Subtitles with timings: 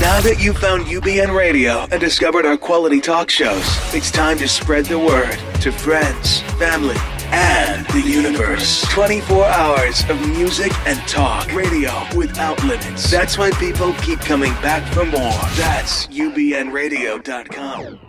[0.00, 3.64] Now that you've found UBN Radio and discovered our quality talk shows,
[3.94, 6.96] it's time to spread the word to friends, family,
[7.32, 8.82] and the universe.
[8.90, 11.50] 24 hours of music and talk.
[11.54, 13.10] Radio without limits.
[13.10, 15.32] That's why people keep coming back for more.
[15.56, 18.05] That's UBNradio.com.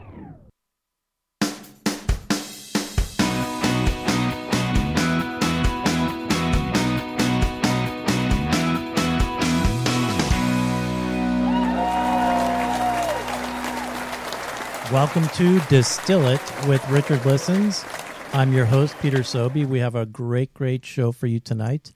[14.91, 17.83] Welcome to Distill It with Richard Listens.
[18.31, 19.65] I'm your host, Peter Sobey.
[19.65, 21.93] We have a great, great show for you tonight.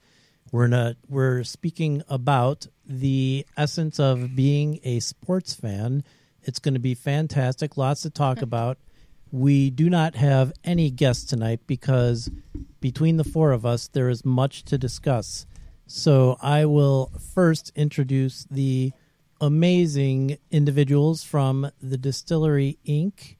[0.50, 6.04] We're not, we're speaking about the essence of being a sports fan.
[6.42, 7.78] It's going to be fantastic.
[7.78, 8.44] Lots to talk mm-hmm.
[8.44, 8.76] about.
[9.30, 12.30] We do not have any guests tonight because
[12.82, 15.46] between the four of us, there is much to discuss.
[15.86, 18.92] So I will first introduce the
[19.42, 23.34] amazing individuals from the Distillery Inc.,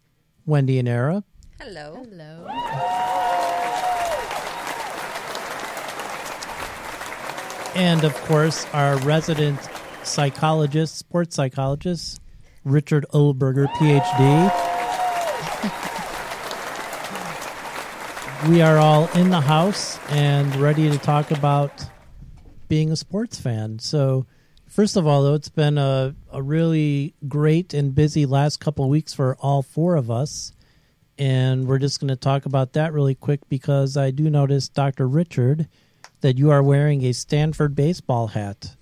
[0.44, 1.22] Wendy and Era.
[1.60, 2.04] Hello.
[2.10, 2.48] Hello.
[7.76, 9.60] And of course, our resident
[10.02, 12.20] psychologist, sports psychologist,
[12.64, 14.50] Richard Olberger, PhD.
[18.50, 21.86] we are all in the house and ready to talk about
[22.66, 23.78] being a sports fan.
[23.78, 24.26] So,
[24.72, 28.90] first of all, though, it's been a, a really great and busy last couple of
[28.90, 30.52] weeks for all four of us.
[31.18, 35.06] And we're just going to talk about that really quick because I do notice, Dr.
[35.06, 35.68] Richard,
[36.22, 38.74] that you are wearing a Stanford baseball hat.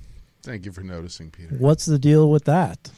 [0.42, 1.56] Thank you for noticing, Peter.
[1.56, 2.90] What's the deal with that?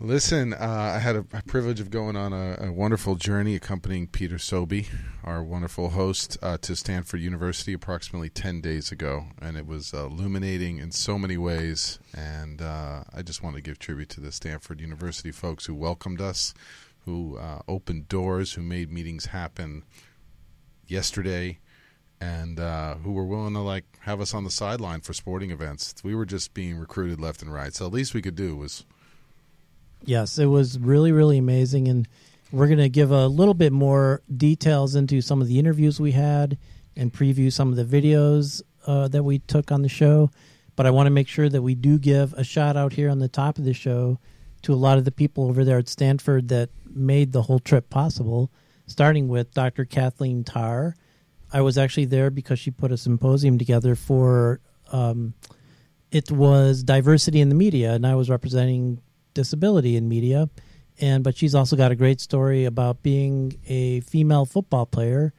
[0.00, 4.38] Listen, uh, I had a, privilege of going on a, a, wonderful journey accompanying Peter
[4.38, 4.86] Sobey,
[5.24, 9.24] our wonderful host, uh, to Stanford University approximately 10 days ago.
[9.42, 11.98] And it was uh, illuminating in so many ways.
[12.16, 16.20] And uh, I just want to give tribute to the Stanford University folks who welcomed
[16.20, 16.54] us,
[17.04, 19.82] who uh, opened doors, who made meetings happen
[20.86, 21.58] yesterday,
[22.20, 25.96] and uh, who were willing to like have us on the sideline for sporting events.
[26.04, 27.74] We were just being recruited left and right.
[27.74, 28.84] So the least we could do was
[30.04, 31.88] Yes, it was really, really amazing.
[31.88, 32.08] And
[32.50, 36.12] we're going to give a little bit more details into some of the interviews we
[36.12, 36.56] had
[36.96, 40.30] and preview some of the videos uh, that we took on the show.
[40.76, 43.18] But I want to make sure that we do give a shout out here on
[43.18, 44.18] the top of the show
[44.62, 47.90] to a lot of the people over there at Stanford that made the whole trip
[47.90, 48.50] possible,
[48.86, 49.84] starting with Dr.
[49.84, 50.96] Kathleen Tarr.
[51.52, 54.60] I was actually there because she put a symposium together for
[54.92, 55.34] um,
[56.10, 59.00] it was diversity in the media, and I was representing
[59.34, 60.48] disability in media
[61.00, 65.32] and but she's also got a great story about being a female football player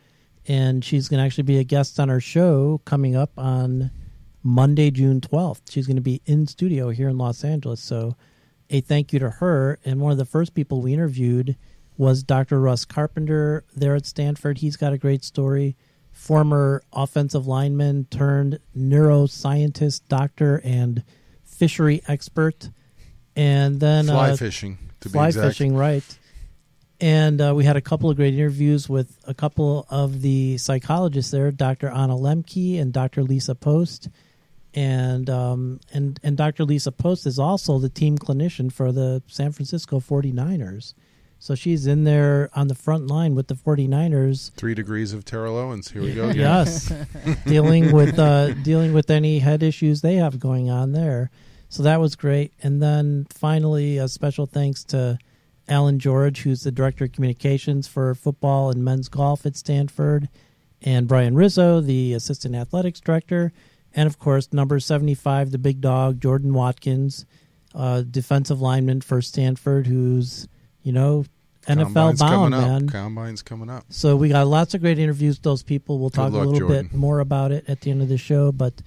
[0.48, 3.92] and she's going to actually be a guest on our show coming up on
[4.42, 5.62] Monday June 12th.
[5.70, 7.82] She's going to be in studio here in Los Angeles.
[7.82, 8.16] So
[8.70, 11.56] a thank you to her and one of the first people we interviewed
[11.98, 12.62] was Dr.
[12.62, 14.60] Russ Carpenter there at Stanford.
[14.60, 15.76] He's got a great story.
[16.14, 21.04] Former offensive lineman turned neuroscientist, doctor and
[21.44, 22.70] fishery expert
[23.40, 25.48] and then fly uh, fishing to fly be exact.
[25.48, 26.04] fishing, right?
[27.02, 31.32] And uh, we had a couple of great interviews with a couple of the psychologists
[31.32, 31.88] there, Dr.
[31.88, 33.24] Anna Lembke and Dr.
[33.24, 34.10] Lisa Post,
[34.74, 36.66] and um, and and Dr.
[36.66, 40.94] Lisa Post is also the team clinician for the San Francisco 49ers.
[41.42, 44.52] So she's in there on the front line with the 49ers.
[44.56, 45.90] Three degrees of Terrell Owens.
[45.90, 46.28] Here we go.
[46.30, 46.42] Again.
[46.42, 46.92] Yes,
[47.46, 51.32] dealing with uh, dealing with any head issues they have going on there.
[51.69, 52.52] So that was great.
[52.62, 55.18] And then finally, a special thanks to
[55.68, 60.30] Alan George, who's the director of communications for football and men's golf at Stanford,
[60.81, 63.51] and Brian Rizzo, the assistant athletics director,
[63.94, 67.25] and of course, number 75, the big dog, Jordan Watkins,
[67.75, 70.48] uh, defensive lineman for Stanford, who's,
[70.81, 71.25] you know,
[71.68, 72.89] NFL Combine's bound, man.
[72.89, 73.83] Combine's coming up.
[73.89, 76.00] So we got lots of great interviews with those people.
[76.00, 76.88] We'll Good talk luck, a little Jordan.
[76.88, 78.81] bit more about it at the end of the show, but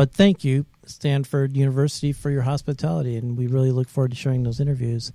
[0.00, 4.44] but thank you Stanford University for your hospitality and we really look forward to sharing
[4.44, 5.12] those interviews.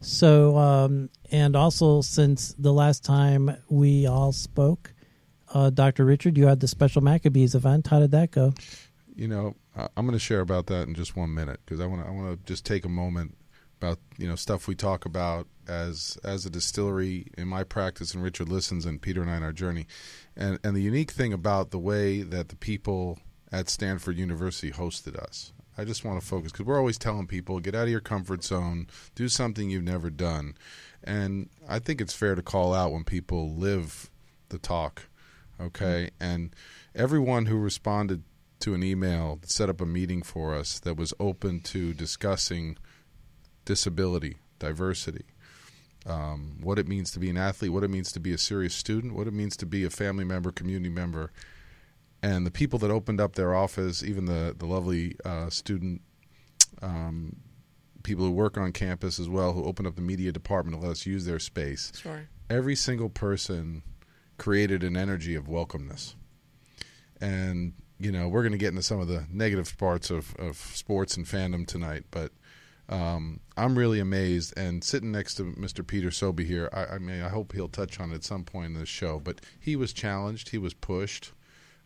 [0.00, 4.94] So um, and also since the last time we all spoke,
[5.52, 6.06] uh, Dr.
[6.06, 7.88] Richard, you had the special Maccabees event.
[7.88, 8.54] How did that go?
[9.14, 12.02] You know, I'm going to share about that in just one minute because I want
[12.02, 13.36] to I want to just take a moment
[13.78, 18.22] about you know stuff we talk about as as a distillery in my practice and
[18.22, 19.86] Richard listens and Peter and I in our journey,
[20.34, 23.18] and and the unique thing about the way that the people
[23.54, 25.52] at Stanford University hosted us.
[25.78, 28.42] I just want to focus because we're always telling people get out of your comfort
[28.42, 30.56] zone, do something you've never done,
[31.04, 34.10] and I think it's fair to call out when people live
[34.48, 35.02] the talk,
[35.60, 36.10] okay?
[36.20, 36.24] Mm-hmm.
[36.24, 36.56] And
[36.94, 38.24] everyone who responded
[38.60, 42.76] to an email set up a meeting for us that was open to discussing
[43.64, 45.26] disability, diversity,
[46.06, 48.74] um, what it means to be an athlete, what it means to be a serious
[48.74, 51.30] student, what it means to be a family member, community member.
[52.24, 56.00] And the people that opened up their office, even the, the lovely uh, student
[56.80, 57.36] um,
[58.02, 60.92] people who work on campus as well, who opened up the media department to let
[60.92, 61.92] us use their space.
[62.00, 62.26] Sure.
[62.48, 63.82] Every single person
[64.38, 66.14] created an energy of welcomeness.
[67.20, 70.56] And, you know, we're going to get into some of the negative parts of, of
[70.56, 72.32] sports and fandom tonight, but–
[72.88, 74.52] um, I'm really amazed.
[74.58, 75.86] And sitting next to Mr.
[75.86, 78.74] Peter Sobey here, I, I, mean, I hope he'll touch on it at some point
[78.74, 79.20] in the show.
[79.20, 81.32] But he was challenged, he was pushed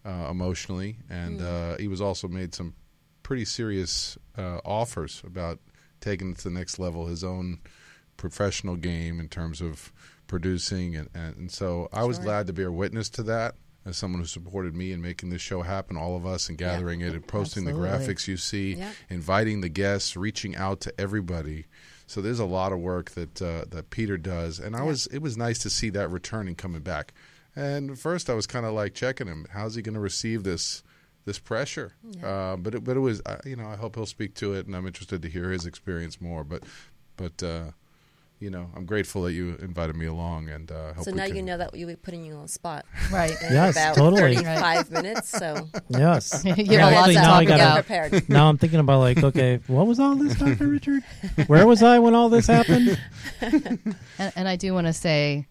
[0.04, 1.74] uh, emotionally, and mm.
[1.74, 2.74] uh, he was also made some
[3.22, 5.58] pretty serious uh, offers about
[6.00, 7.58] taking it to the next level, his own
[8.16, 9.92] professional game in terms of
[10.26, 13.54] producing, and, and, and so I was glad to be a witness to that
[13.88, 17.00] as someone who supported me in making this show happen, all of us, and gathering
[17.00, 17.90] it and posting absolutely.
[17.90, 21.64] the graphics you see, inviting the guests, reaching out to everybody.
[22.06, 25.18] So there's a lot of work that uh, that Peter does, and I was it
[25.18, 27.12] was nice to see that returning coming back.
[27.58, 29.44] And first, I was kind of like checking him.
[29.50, 30.84] How's he going to receive this
[31.24, 31.94] this pressure?
[32.22, 34.66] Uh, but it, but it was uh, you know I hope he'll speak to it,
[34.66, 36.44] and I'm interested to hear his experience more.
[36.44, 36.62] But
[37.16, 37.72] but uh,
[38.38, 41.58] you know, I'm grateful that you invited me along, and uh, so now you know
[41.58, 43.34] that we'll be putting you on the spot, right?
[43.42, 44.36] yes, about totally.
[44.36, 45.28] Five minutes.
[45.28, 47.74] So yes, you have a lot to talk about.
[47.86, 48.28] Prepared.
[48.28, 51.02] Now I'm thinking about like, okay, what was all this, Doctor Richard?
[51.48, 53.00] Where was I when all this happened?
[53.40, 53.96] and,
[54.36, 55.48] and I do want to say,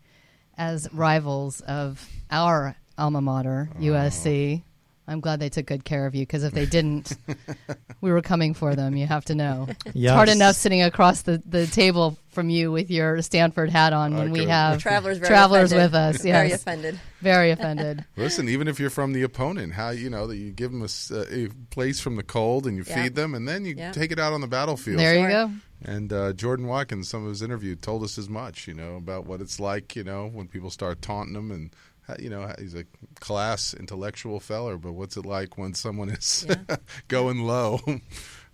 [0.57, 3.79] as rivals of our alma mater, oh.
[3.81, 4.63] USC,
[5.09, 7.15] I'm glad they took good care of you because if they didn't,
[8.01, 8.97] we were coming for them.
[8.97, 9.67] You have to know.
[9.85, 9.95] Yes.
[9.95, 14.15] It's hard enough sitting across the, the table from you with your Stanford hat on
[14.15, 16.25] when we have travelers, travelers with us.
[16.25, 16.35] Yes.
[16.35, 16.99] Very offended.
[17.21, 18.03] Very offended.
[18.17, 21.21] Listen, even if you're from the opponent, how you know that you give them a,
[21.33, 24.33] a place from the cold and you feed them, and then you take it out
[24.33, 24.99] on the battlefield.
[24.99, 25.51] There you go.
[25.81, 28.67] And uh, Jordan Watkins, some of his interview, told us as much.
[28.67, 29.95] You know about what it's like.
[29.95, 31.71] You know when people start taunting them and
[32.19, 32.85] you know, he's a
[33.19, 36.77] class intellectual feller, but what's it like when someone is yeah.
[37.07, 37.79] going low?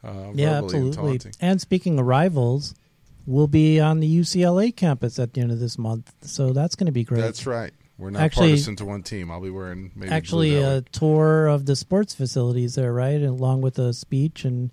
[0.06, 1.12] Uh, yeah, absolutely.
[1.14, 2.76] And, and, speaking of rivals,
[3.26, 6.88] we'll be on the UCLA campus at the end of this month, so that's going
[6.88, 7.22] to be great.
[7.22, 7.72] That's right.
[7.98, 9.32] We're not actually, partisan to one team.
[9.32, 13.80] I'll be wearing maybe actually a tour of the sports facilities there, right, along with
[13.80, 14.44] a speech.
[14.44, 14.72] And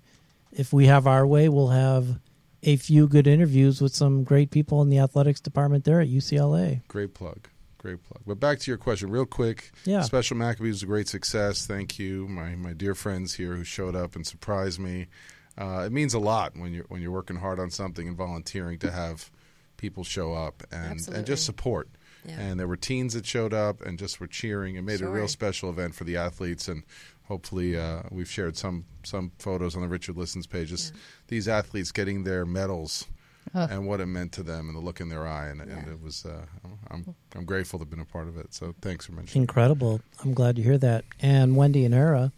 [0.51, 2.19] if we have our way, we'll have
[2.63, 6.85] a few good interviews with some great people in the athletics department there at UCLA.
[6.87, 7.47] Great plug.
[7.81, 8.21] Great plug.
[8.27, 9.71] But back to your question, real quick.
[9.85, 10.01] Yeah.
[10.01, 11.65] Special Maccabees was a great success.
[11.65, 15.07] Thank you, my my dear friends here who showed up and surprised me.
[15.57, 18.77] Uh, it means a lot when you're when you're working hard on something and volunteering
[18.79, 19.31] to have
[19.77, 21.17] people show up and Absolutely.
[21.17, 21.89] and just support.
[22.23, 22.39] Yeah.
[22.39, 25.07] And there were teens that showed up and just were cheering and made sure.
[25.07, 26.67] a real special event for the athletes.
[26.67, 26.83] And
[27.23, 30.91] hopefully, uh, we've shared some some photos on the Richard Listens pages.
[30.93, 31.01] Yeah.
[31.29, 33.07] These athletes getting their medals
[33.53, 35.47] and what it meant to them and the look in their eye.
[35.47, 35.77] And, yeah.
[35.77, 36.45] and it was, uh,
[36.89, 38.53] I'm, I'm grateful to have been a part of it.
[38.53, 40.01] So thanks for mentioning Incredible.
[40.23, 41.05] I'm glad to hear that.
[41.19, 42.31] And Wendy and Era,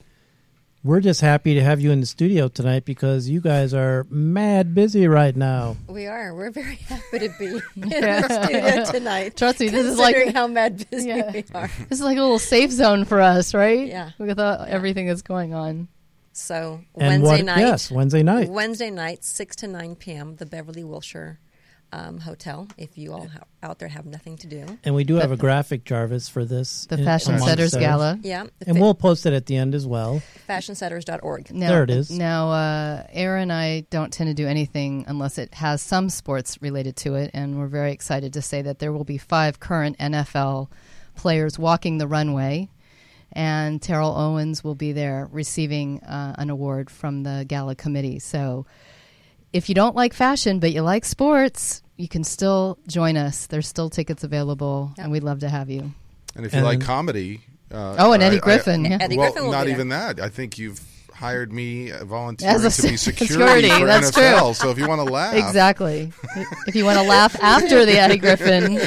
[0.83, 4.75] we're just happy to have you in the studio tonight because you guys are mad
[4.75, 5.77] busy right now.
[5.87, 6.35] We are.
[6.35, 9.37] We're very happy to be in the studio tonight.
[9.37, 11.31] Trust me, this is like how mad busy yeah.
[11.31, 11.69] we are.
[11.89, 13.87] This is like a little safe zone for us, right?
[13.87, 14.11] Yeah.
[14.17, 14.65] With uh, yeah.
[14.67, 15.87] everything that's going on.
[16.33, 20.35] So and Wednesday what, night, yes, Wednesday night, Wednesday night, six to nine p.m.
[20.35, 21.39] The Beverly Wilshire
[21.93, 22.67] um, Hotel.
[22.77, 25.37] If you all ha- out there have nothing to do, and we do have a
[25.37, 28.19] graphic Jarvis for this, the Fashion Setters Gala.
[28.21, 30.21] Yeah, and we'll post it at the end as well.
[30.49, 31.53] FashionSetters.org.
[31.53, 32.09] Now, there it is.
[32.09, 36.61] Now, uh, Aaron and I don't tend to do anything unless it has some sports
[36.61, 39.97] related to it, and we're very excited to say that there will be five current
[39.99, 40.69] NFL
[41.15, 42.69] players walking the runway
[43.33, 48.19] and Terrell Owens will be there receiving uh, an award from the gala committee.
[48.19, 48.65] So
[49.51, 53.47] if you don't like fashion but you like sports, you can still join us.
[53.47, 55.05] There's still tickets available, yep.
[55.05, 55.93] and we'd love to have you.
[56.35, 58.97] And if you and like comedy, uh, oh, and Eddie Griffin, I, yeah.
[59.01, 60.19] Eddie well, Griffin not even that.
[60.19, 60.81] I think you've
[61.13, 64.45] hired me uh, volunteering to be security, security for that's NFL.
[64.45, 64.53] True.
[64.53, 66.11] So if you want to laugh, exactly.
[66.67, 68.79] if you want to laugh after the Eddie Griffin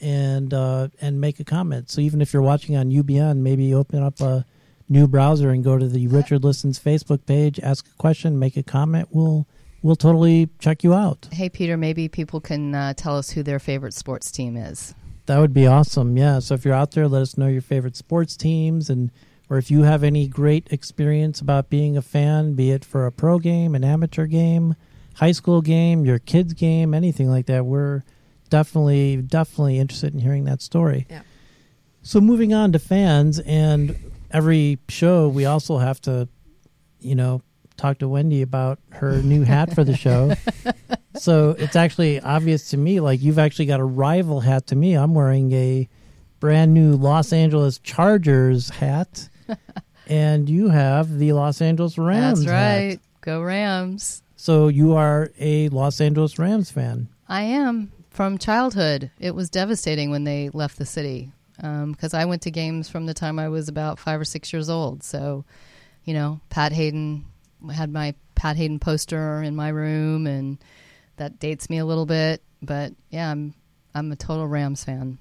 [0.00, 1.90] and uh, and make a comment.
[1.90, 4.44] So even if you're watching on UBN, maybe open up a
[4.88, 8.62] new browser and go to the Richard Listens Facebook page, ask a question, make a
[8.62, 9.08] comment.
[9.10, 9.46] We'll
[9.82, 11.28] we'll totally check you out.
[11.32, 14.94] Hey, Peter, maybe people can uh, tell us who their favorite sports team is.
[15.26, 16.16] That would be awesome.
[16.16, 16.38] Yeah.
[16.38, 19.10] So if you're out there, let us know your favorite sports teams and
[19.48, 23.12] or if you have any great experience about being a fan, be it for a
[23.12, 24.74] pro game, an amateur game,
[25.14, 27.64] high school game, your kids game, anything like that.
[27.64, 28.02] We're
[28.50, 31.06] definitely definitely interested in hearing that story.
[31.10, 31.22] Yeah.
[32.02, 33.96] So moving on to fans and
[34.30, 36.28] every show we also have to
[37.00, 37.42] you know
[37.76, 40.34] talk to Wendy about her new hat for the show.
[41.18, 44.94] so it's actually obvious to me like you've actually got a rival hat to me.
[44.94, 45.88] I'm wearing a
[46.40, 49.28] brand new Los Angeles Chargers hat
[50.06, 52.40] and you have the Los Angeles Rams.
[52.40, 52.78] That's hat.
[52.78, 53.00] right.
[53.20, 54.22] Go Rams.
[54.36, 57.08] So you are a Los Angeles Rams fan.
[57.28, 59.10] I am from childhood.
[59.18, 63.06] It was devastating when they left the city um, because I went to games from
[63.06, 65.02] the time I was about five or six years old.
[65.02, 65.44] So,
[66.04, 67.24] you know, Pat Haden
[67.72, 70.58] had my Pat Haden poster in my room, and
[71.16, 72.42] that dates me a little bit.
[72.62, 73.54] But yeah, I'm
[73.94, 75.18] I'm a total Rams fan.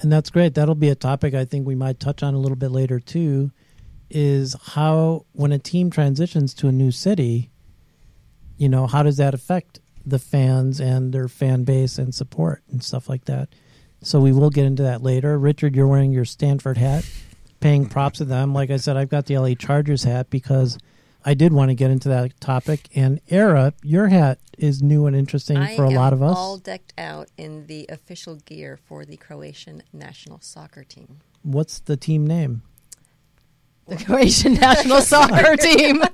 [0.00, 0.54] And that's great.
[0.54, 3.50] That'll be a topic I think we might touch on a little bit later too.
[4.10, 7.50] Is how when a team transitions to a new city,
[8.56, 12.82] you know, how does that affect the fans and their fan base and support and
[12.84, 13.48] stuff like that?
[14.02, 15.38] So we will get into that later.
[15.38, 17.04] Richard, you're wearing your Stanford hat,
[17.60, 18.52] paying props to them.
[18.52, 20.78] Like I said, I've got the LA Chargers hat because
[21.28, 22.88] I did want to get into that topic.
[22.94, 26.36] And Era, your hat is new and interesting I for a lot of us.
[26.36, 31.18] all decked out in the official gear for the Croatian national soccer team.
[31.42, 32.62] What's the team name?
[33.88, 36.02] The Croatian national soccer team.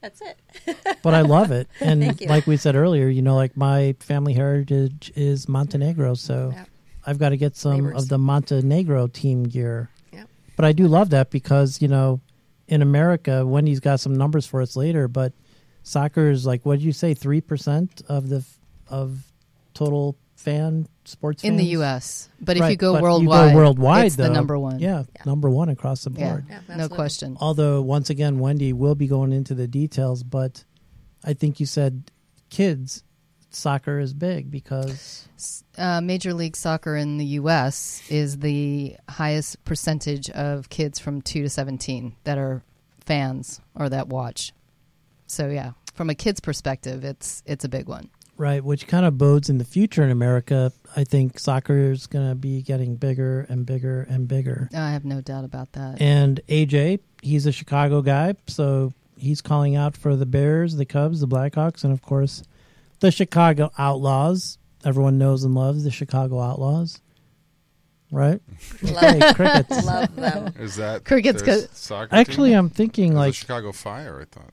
[0.00, 0.98] That's it.
[1.02, 1.68] but I love it.
[1.80, 6.64] And like we said earlier, you know, like my family heritage is Montenegro, so Yeah.
[7.06, 8.02] I've got to get some Neighbors.
[8.02, 9.90] of the Montenegro team gear.
[10.12, 10.24] Yeah.
[10.56, 12.20] But I do love that because, you know,
[12.70, 15.32] in America, Wendy's got some numbers for us later, but
[15.82, 18.44] soccer is like what did you say, three percent of the
[18.88, 19.18] of
[19.74, 21.64] total fan sports in the?
[21.66, 22.28] U.S.
[22.40, 24.78] But if you go but worldwide, worldwide, it's the though, number one.
[24.78, 25.22] Yeah, Yeah.
[25.26, 26.46] number one across the board.
[26.48, 27.36] Yeah, no question.
[27.40, 30.64] Although once again, Wendy will be going into the details, but
[31.24, 32.10] I think you said
[32.48, 33.02] kids
[33.50, 35.28] soccer is big because
[35.76, 38.02] uh, Major League Soccer in the U.S.
[38.08, 42.62] is the highest percentage of kids from two to seventeen that are
[43.04, 44.52] fans or that watch.
[45.26, 48.10] So yeah, from a kid's perspective, it's it's a big one.
[48.36, 50.72] right, which kind of bodes in the future in America.
[50.96, 54.68] I think soccer is going to be getting bigger and bigger and bigger.
[54.74, 56.00] I have no doubt about that.
[56.00, 61.20] And AJ, he's a Chicago guy, so he's calling out for the Bears, the Cubs,
[61.20, 62.42] the Blackhawks, and of course,
[63.00, 64.58] the Chicago Outlaws.
[64.84, 67.00] Everyone knows and loves the Chicago Outlaws,
[68.10, 68.40] right?
[68.80, 69.84] Hey, Love, crickets.
[69.84, 70.54] love them.
[70.58, 72.58] Is that Crickets their soccer Actually, team?
[72.58, 74.20] I'm thinking like the Chicago Fire.
[74.20, 74.52] I thought.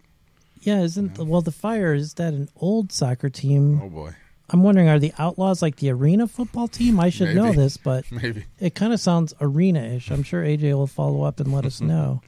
[0.62, 3.80] Yeah, isn't well the Fire is that an old soccer team?
[3.82, 4.16] Oh boy,
[4.50, 7.00] I'm wondering are the Outlaws like the arena football team?
[7.00, 8.46] I should know this, but maybe.
[8.60, 10.12] it kind of sounds arena-ish.
[10.12, 12.22] I'm sure AJ will follow up and let us know.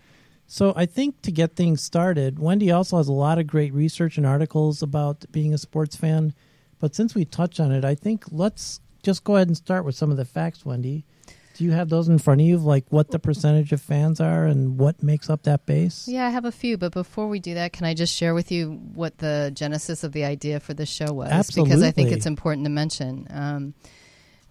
[0.51, 4.17] So I think to get things started, Wendy also has a lot of great research
[4.17, 6.33] and articles about being a sports fan.
[6.79, 9.93] But since we touched on it, I think let's just go ahead and start with
[9.93, 11.05] some of the facts, Wendy.
[11.53, 14.45] Do you have those in front of you, like what the percentage of fans are
[14.45, 16.07] and what makes up that base?
[16.07, 18.51] Yeah, I have a few, but before we do that, can I just share with
[18.51, 21.29] you what the genesis of the idea for this show was?
[21.29, 21.69] Absolutely.
[21.69, 23.27] Because I think it's important to mention.
[23.29, 23.73] Um,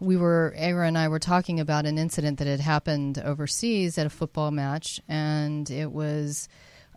[0.00, 4.06] we were Era and I were talking about an incident that had happened overseas at
[4.06, 6.48] a football match, and it was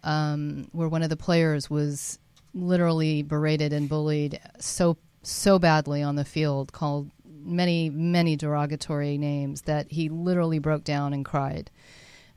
[0.03, 2.19] um, where one of the players was
[2.53, 9.63] literally berated and bullied so so badly on the field, called many many derogatory names
[9.63, 11.71] that he literally broke down and cried,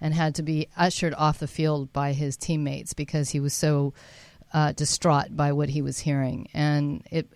[0.00, 3.92] and had to be ushered off the field by his teammates because he was so
[4.54, 7.28] uh, distraught by what he was hearing, and it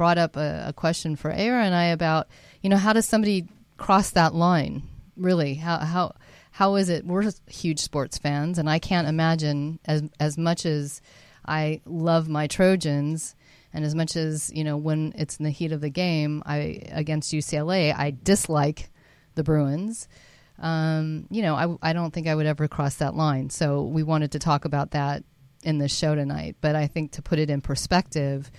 [0.00, 2.26] brought up a, a question for Era and I about,
[2.62, 4.82] you know, how does somebody cross that line?
[5.14, 6.14] Really, how how
[6.52, 7.04] how is it?
[7.04, 11.02] We're huge sports fans, and I can't imagine as as much as
[11.44, 13.36] I love my Trojans,
[13.74, 16.80] and as much as you know when it's in the heat of the game, I
[16.92, 18.88] against UCLA, I dislike
[19.34, 20.08] the Bruins.
[20.58, 23.50] Um, you know, I I don't think I would ever cross that line.
[23.50, 25.24] So we wanted to talk about that
[25.62, 26.56] in the show tonight.
[26.62, 28.50] But I think to put it in perspective,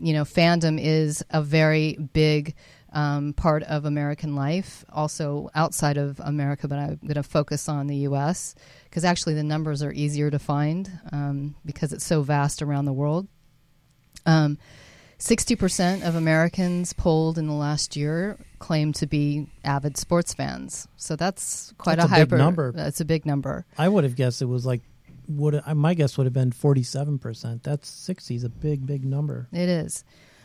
[0.00, 2.54] you know, fandom is a very big
[2.92, 7.86] um, part of American life, also outside of America, but I'm going to focus on
[7.86, 8.54] the U.S.
[8.84, 12.92] because actually the numbers are easier to find um, because it's so vast around the
[12.92, 13.28] world.
[14.26, 14.58] Um,
[15.18, 20.88] 60% of Americans polled in the last year claim to be avid sports fans.
[20.96, 22.72] So that's quite That's a, a big hyper number.
[22.72, 23.66] That's a big number.
[23.76, 24.80] I would have guessed it was like
[25.30, 27.62] would my guess would have been forty seven percent.
[27.62, 29.48] That's sixty is a big big number.
[29.52, 30.04] It is.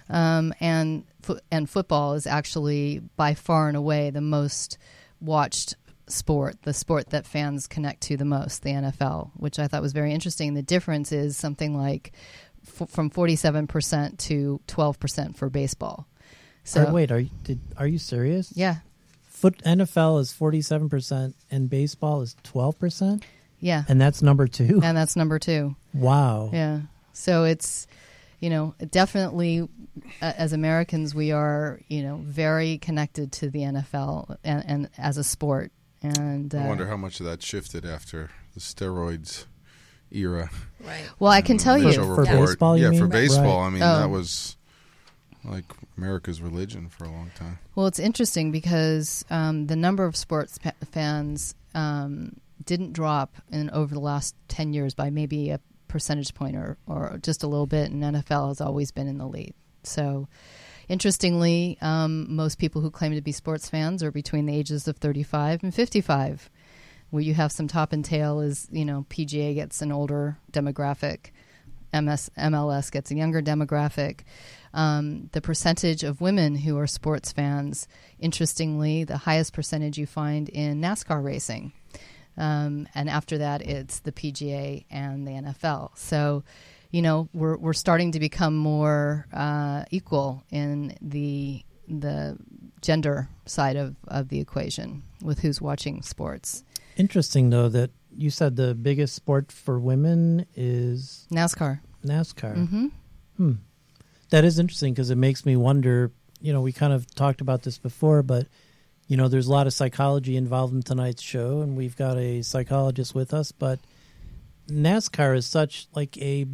[0.10, 4.78] Um, and fo- and football is actually by far and away the most
[5.20, 5.76] watched
[6.08, 9.94] sport, the sport that fans connect to the most, the NFL, which I thought was
[9.94, 10.54] very interesting.
[10.54, 12.12] The difference is something like
[12.80, 16.08] f- from 47% to 12% for baseball.
[16.64, 18.52] So wait, are you did, are you serious?
[18.56, 18.78] yeah,
[19.30, 23.24] Foot NFL is forty seven percent and baseball is twelve percent,
[23.60, 23.84] yeah.
[23.88, 24.80] and that's number two.
[24.84, 25.76] And that's number 2.
[25.94, 26.50] wow.
[26.54, 26.82] Yeah.
[27.14, 27.88] So it's,
[28.40, 29.62] you know, definitely
[30.22, 35.18] uh, as Americans, we are, you know, very connected to the NFL and, and as
[35.18, 35.72] a sport.
[36.04, 39.46] And uh, I wonder how much of that shifted after the steroids
[40.12, 40.50] era.
[40.86, 41.04] Right.
[41.20, 42.28] well, I can tell you, For report.
[42.28, 43.62] baseball, you yeah, for baseball.
[43.62, 43.68] Right.
[43.68, 44.00] I mean, Oh.
[44.00, 44.56] that was
[45.44, 45.66] like
[45.98, 47.60] America's religion for a long time.
[47.76, 53.70] well, it's interesting because um, the number of sports pa- fans um, didn't drop in
[53.72, 57.68] over the last 10 years by maybe a percentage point or, or just a little
[57.68, 59.54] bit, and NFL has always been in the lead.
[59.84, 60.28] So,
[60.90, 64.98] interestingly, um, most people who claim to be sports fans are between the ages of
[64.98, 66.50] 35 and 55.
[67.12, 71.30] Where you have some top and tail is, you know, PGA gets an older demographic,
[71.94, 74.22] MS, MLS gets a younger demographic.
[74.74, 77.88] Um, the percentage of women who are sports fans,
[78.20, 81.72] interestingly, the highest percentage you find in NASCAR racing.
[82.38, 85.98] Um, and after that, it's the PGA and the NFL.
[85.98, 86.44] So,
[86.92, 92.38] you know, we're we're starting to become more uh, equal in the the
[92.82, 96.64] gender side of, of the equation with who's watching sports.
[96.98, 101.80] Interesting though that you said the biggest sport for women is NASCAR.
[102.06, 102.68] NASCAR.
[102.70, 102.88] hmm
[103.38, 103.54] Hmm.
[104.30, 106.12] That is interesting because it makes me wonder.
[106.42, 108.48] You know, we kind of talked about this before, but
[109.08, 112.42] you know, there's a lot of psychology involved in tonight's show, and we've got a
[112.42, 113.52] psychologist with us.
[113.52, 113.80] But
[114.68, 116.46] NASCAR is such like a,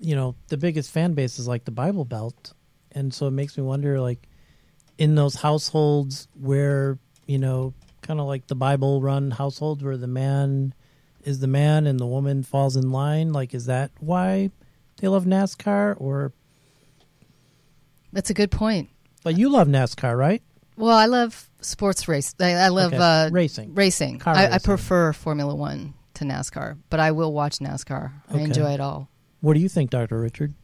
[0.00, 2.52] you know, the biggest fan base is like the Bible Belt,
[2.90, 4.28] and so it makes me wonder, like,
[4.98, 10.06] in those households where you know, kind of like the Bible run households where the
[10.08, 10.74] man
[11.24, 13.32] is the man and the woman falls in line.
[13.32, 14.50] Like, is that why
[14.96, 16.32] they love NASCAR, or
[18.12, 18.90] That's a good point.
[19.22, 20.42] but you love NASCAR, right?
[20.82, 22.34] Well, I love sports race.
[22.40, 23.00] I, I love Okay.
[23.02, 23.72] uh, Racing.
[23.74, 24.18] Racing.
[24.18, 28.10] Car I, I prefer Formula One to NASCAR, but I will watch NASCAR.
[28.28, 29.08] I enjoy it all.
[29.40, 30.54] What do you think, Doctor Richard?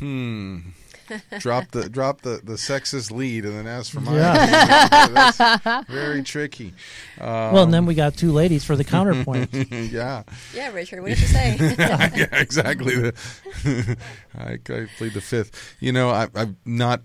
[0.00, 0.58] Hmm.
[1.38, 4.34] drop the drop the, the sexist lead and then ask for my Yeah.
[4.34, 5.14] opinion.
[5.64, 6.74] That's very tricky.
[7.20, 9.54] Um, well, and then we got two ladies for the counterpoint.
[9.54, 11.56] yeah, Yeah, Richard, what did you say?
[11.78, 12.96] yeah, exactly.
[12.96, 13.96] The-
[14.36, 15.76] I, I plead the fifth.
[15.78, 17.02] You know, I, I've not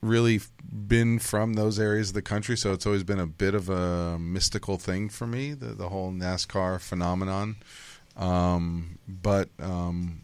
[0.00, 3.68] really been from those areas of the country, so it's always been a bit of
[3.68, 7.56] a mystical thing for me, the, the whole NASCAR phenomenon.
[8.16, 10.20] Um, but um,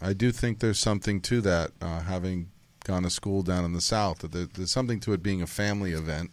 [0.00, 2.50] I do think there's something to that, uh, having
[2.84, 5.46] gone to school down in the South, that there, there's something to it being a
[5.46, 6.32] family event.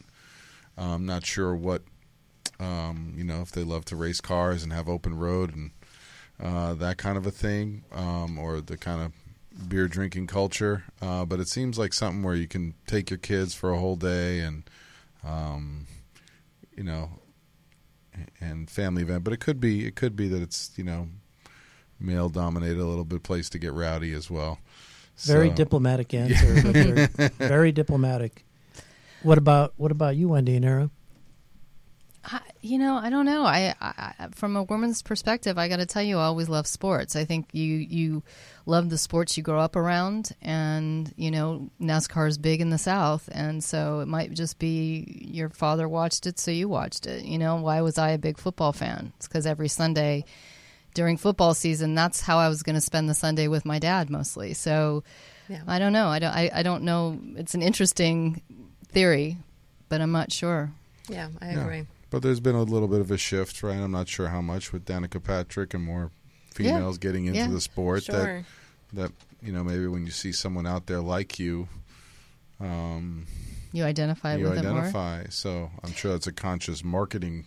[0.77, 1.83] Uh, I'm not sure what,
[2.59, 5.71] um, you know, if they love to race cars and have open road and
[6.41, 9.11] uh, that kind of a thing, um, or the kind of
[9.67, 10.83] beer drinking culture.
[11.01, 13.95] Uh, but it seems like something where you can take your kids for a whole
[13.95, 14.63] day and,
[15.25, 15.85] um,
[16.75, 17.09] you know,
[18.39, 19.23] and family event.
[19.23, 21.07] But it could be it could be that it's you know
[21.99, 24.59] male dominated a little bit place to get rowdy as well.
[25.17, 26.53] Very So- diplomatic answer.
[26.71, 27.33] Richard.
[27.37, 28.45] Very diplomatic.
[29.23, 30.89] What about what about you, Wendy and Era?
[32.23, 33.43] I, you know, I don't know.
[33.43, 37.15] I, I from a woman's perspective, I got to tell you, I always love sports.
[37.15, 38.23] I think you you
[38.69, 42.77] love the sports you grow up around, and you know, NASCAR is big in the
[42.77, 47.25] South, and so it might just be your father watched it, so you watched it.
[47.25, 49.11] You know, why was I a big football fan?
[49.17, 50.23] It's because every Sunday
[50.93, 54.09] during football season, that's how I was going to spend the Sunday with my dad
[54.09, 54.53] mostly.
[54.53, 55.03] So
[55.47, 55.61] Yeah.
[55.67, 56.07] I don't know.
[56.07, 56.31] I don't.
[56.33, 57.19] I, I don't know.
[57.35, 58.41] It's an interesting
[58.87, 59.37] theory,
[59.89, 60.71] but I'm not sure.
[61.07, 61.61] Yeah, I Yeah.
[61.61, 61.85] agree.
[62.11, 63.77] But there's been a little bit of a shift, right?
[63.77, 66.09] I'm not sure how much with Danica Patrick and more
[66.55, 67.47] females getting into Yeah.
[67.47, 68.03] the sport.
[68.05, 68.15] Sure.
[68.15, 68.45] That
[68.93, 71.67] that you know maybe when you see someone out there like you,
[72.59, 73.25] um,
[73.71, 75.25] You identify you with identify.
[75.29, 77.45] So I'm sure that's a conscious marketing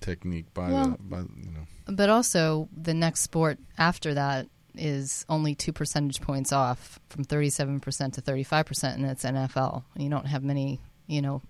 [0.00, 1.66] technique by Well- the by you know.
[1.86, 8.14] But also, the next sport after that is only two percentage points off from 37%
[8.14, 9.84] to 35%, and it's NFL.
[9.96, 11.42] You don't have many, you know,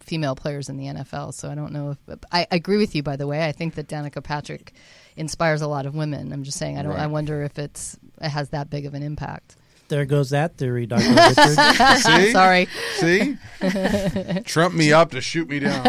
[0.00, 1.32] female players in the NFL.
[1.32, 2.18] So I don't know if.
[2.30, 3.46] I, I agree with you, by the way.
[3.46, 4.74] I think that Danica Patrick
[5.18, 6.32] inspires a lot of women.
[6.32, 6.92] I'm just saying, I don't.
[6.92, 9.56] I wonder if it's it has that big of an impact.
[9.88, 11.98] There goes that theory, Doctor Richard.
[11.98, 12.68] See, Sorry.
[12.96, 13.36] see,
[14.44, 15.82] trump me up to shoot me down.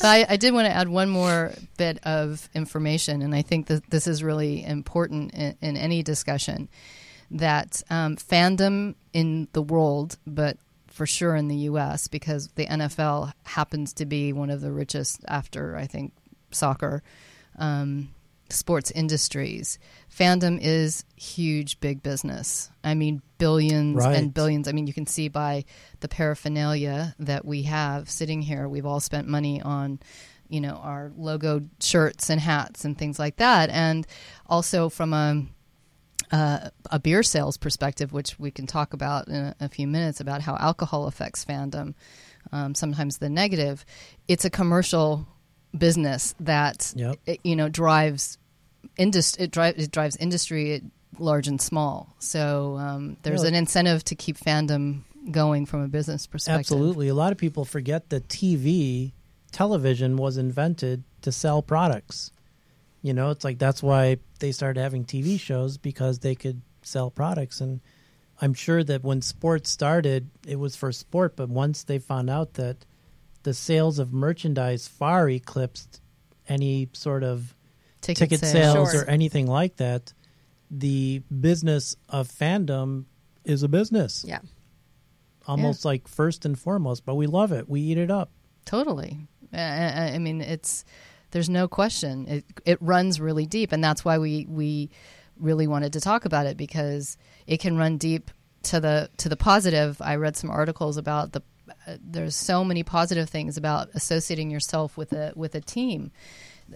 [0.00, 3.66] But I, I did want to add one more bit of information, and I think
[3.66, 6.68] that this is really important in, in any discussion.
[7.30, 13.32] That um, fandom in the world, but for sure in the U.S., because the NFL
[13.44, 16.12] happens to be one of the richest after I think
[16.52, 17.02] soccer
[17.58, 18.14] um,
[18.50, 19.78] sports industries.
[20.10, 22.70] Fandom is huge, big business.
[22.82, 24.16] I mean, billions Right.
[24.16, 24.66] and billions.
[24.68, 25.64] I mean, you can see by
[26.00, 28.68] the paraphernalia that we have sitting here.
[28.68, 30.00] We've all spent money on,
[30.48, 33.68] you know, our logo shirts and hats and things like that.
[33.70, 34.06] And
[34.46, 35.44] also from a
[36.30, 40.20] uh, a beer sales perspective, which we can talk about in a, a few minutes
[40.20, 41.94] about how alcohol affects fandom,
[42.52, 43.84] um, sometimes the negative.
[44.26, 45.26] It's a commercial
[45.76, 47.16] business that Yep.
[47.26, 48.38] it, you know drives
[48.96, 50.82] indus- it, drives it drives industry
[51.18, 52.14] large and small.
[52.20, 53.48] So um, there's Yeah.
[53.48, 56.60] an incentive to keep fandom going from a business perspective.
[56.60, 57.08] Absolutely.
[57.08, 59.12] A lot of people forget that TV,
[59.52, 62.30] television was invented to sell products.
[63.02, 67.10] You know, it's like that's why they started having TV shows because they could sell
[67.10, 67.60] products.
[67.60, 67.80] And
[68.40, 72.54] I'm sure that when sports started, it was for sport, but once they found out
[72.54, 72.84] that
[73.42, 76.00] the sales of merchandise far eclipsed
[76.48, 77.54] any sort of
[78.00, 78.72] Ticket, ticket sales.
[78.74, 79.02] sales Sure.
[79.02, 80.12] or anything like that,
[80.70, 83.04] the business of fandom
[83.44, 84.40] is a business Yeah.
[85.46, 87.04] almost like first and foremost.
[87.04, 87.68] But we love it.
[87.68, 88.30] We eat it up.
[88.64, 89.18] Totally.
[89.52, 90.84] I, I I mean, it's
[91.30, 92.26] there's no question.
[92.28, 94.90] It it runs really deep, and that's why we we
[95.38, 98.30] really wanted to talk about it because it can run deep
[98.64, 100.00] to the to the positive.
[100.02, 101.42] I read some articles about the.
[102.00, 106.12] There's so many positive things about associating yourself with a with a team.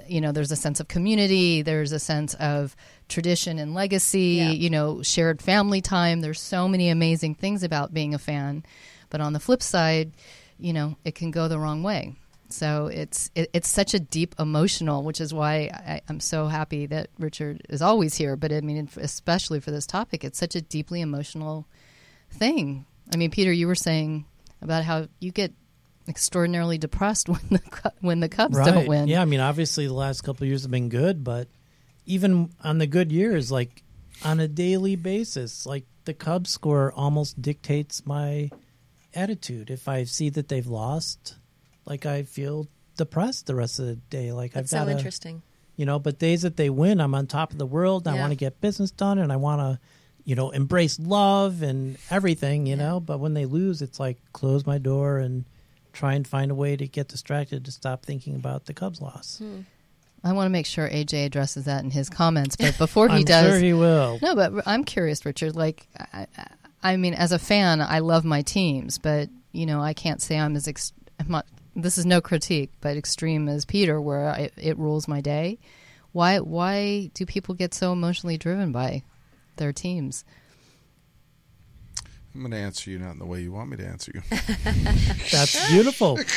[0.08, 1.60] You know, there's a sense of community.
[1.60, 2.74] There's a sense of
[3.08, 4.36] tradition and legacy.
[4.38, 4.50] Yeah.
[4.50, 6.20] You know, shared family time.
[6.20, 8.64] There's so many amazing things about being a fan,
[9.10, 10.12] but on the flip side,
[10.58, 12.16] you know, it can go the wrong way.
[12.52, 16.86] So it's it, it's such a deep emotional, which is why I, I'm so happy
[16.86, 18.36] that Richard is always here.
[18.36, 21.66] But I mean, especially for this topic, it's such a deeply emotional
[22.30, 22.86] thing.
[23.12, 24.26] I mean, Peter, you were saying
[24.62, 25.52] about how you get
[26.08, 29.08] extraordinarily depressed when the when the Cubs don't win.
[29.08, 31.48] Yeah, I mean, obviously the last couple of years have been good, but
[32.06, 33.82] even on the good years, like
[34.24, 38.50] on a daily basis, like the Cubs score almost dictates my
[39.14, 39.70] attitude.
[39.70, 41.36] If I see that they've lost,
[41.84, 44.32] like I feel depressed the rest of the day.
[44.32, 45.42] Like That's I've so got interesting.
[45.76, 48.06] you know, but days that they win, I'm on top of the world.
[48.08, 48.20] I Yeah.
[48.20, 49.80] want to get business done, and I want to,
[50.24, 52.82] you know, embrace love and everything, you Yeah.
[52.82, 53.00] know.
[53.00, 55.44] But when they lose, it's like close my door and
[55.92, 59.38] try and find a way to get distracted to stop thinking about the Cubs loss.
[59.38, 59.60] Hmm.
[60.24, 63.24] I want to make sure AJ addresses that in his comments, but before he I'm
[63.24, 64.20] does, sure he will.
[64.22, 65.56] No, but I'm curious, Richard.
[65.56, 66.46] Like, I, I-
[66.84, 70.36] I mean, as a fan, I love my teams, but you know, I can't say
[70.36, 74.50] I'm as ex- I'm not, this is no critique, but extreme as Peter, where I,
[74.56, 75.58] it rules my day.
[76.10, 76.40] Why?
[76.40, 79.04] Why do people get so emotionally driven by
[79.56, 80.24] their teams?
[82.34, 84.22] I'm going to answer you not in the way you want me to answer you.
[85.30, 86.18] That's beautiful.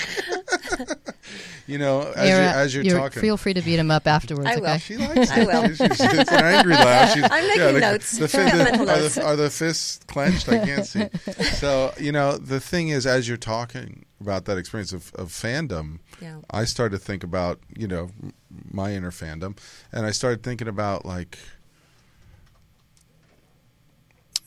[1.68, 3.22] You know, as Era, you're, as you're, talking.
[3.22, 4.48] feel free to beat him up afterwards.
[4.48, 4.68] I will.
[4.68, 4.78] okay?
[4.78, 5.48] She likes I it.
[5.48, 5.68] will.
[5.70, 7.14] She's, she's, it's an angry laugh.
[7.14, 8.18] She's, I'm making the, notes.
[8.18, 9.16] The, fi- the- are, notes.
[9.16, 10.48] the, are the fists clenched?
[10.48, 11.08] I can't see.
[11.54, 16.00] So, you know, the thing is, as you're talking about that experience of, of fandom,
[16.22, 16.38] Yeah.
[16.52, 18.12] I started to think about, you know,
[18.72, 19.58] my inner fandom.
[19.92, 21.40] And I started thinking about, like,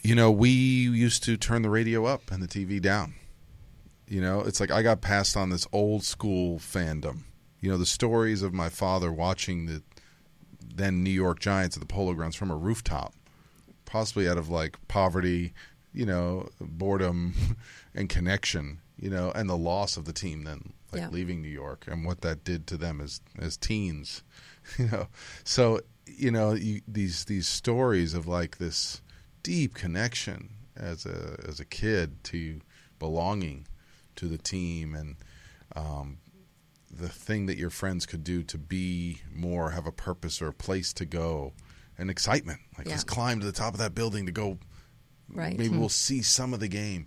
[0.02, 3.14] you know, we used to turn the radio up and the TV down.
[4.06, 7.24] You know, it's like I got passed on this old school fandom.
[7.60, 9.82] You know, the stories of my father watching the
[10.74, 13.12] then New York Giants at the Polo Grounds from a rooftop,
[13.84, 15.52] possibly out of like poverty,
[15.92, 17.34] you know, boredom
[17.94, 21.08] and connection, you know, and the loss of the team then like Yeah.
[21.10, 24.22] leaving New York and what that did to them as as teens,
[24.78, 25.08] you know.
[25.44, 29.02] So, you know, you, these these stories of like this
[29.42, 32.60] deep connection as a as a kid to
[32.98, 33.66] belonging
[34.16, 35.16] to the team and
[35.76, 36.18] um,
[36.90, 40.52] the thing that your friends could do to be more, have a purpose or a
[40.52, 41.52] place to go,
[41.98, 42.60] and excitement.
[42.76, 42.92] Like Yeah.
[42.92, 44.58] let's climb to the top of that building to go.
[45.28, 45.56] Right.
[45.58, 47.06] Maybe we'll see some of the game,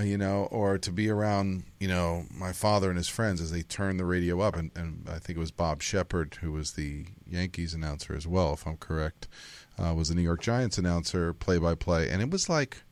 [0.00, 3.62] you know, or to be around, you know, my father and his friends as they
[3.62, 7.06] turn the radio up, and, and I think it was Bob Sheppard who was the
[7.28, 9.28] Yankees announcer as well, if I'm correct,
[9.78, 12.82] uh, was the New York Giants announcer, play by play, and it was like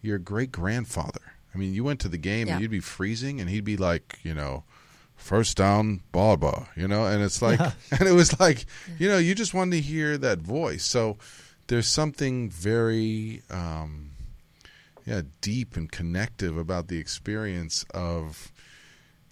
[0.00, 1.20] your great grandfather.
[1.54, 2.54] I mean, you went to the game Yeah.
[2.54, 4.64] and you'd be freezing, and he'd be like, you know,
[5.14, 7.60] first down, ball ball, you know, and it's like,
[7.92, 8.64] and it was like,
[8.98, 10.82] you know, you just wanted to hear that voice.
[10.84, 11.18] So
[11.68, 14.10] there's something very, um,
[15.04, 18.52] yeah, deep and connective about the experience of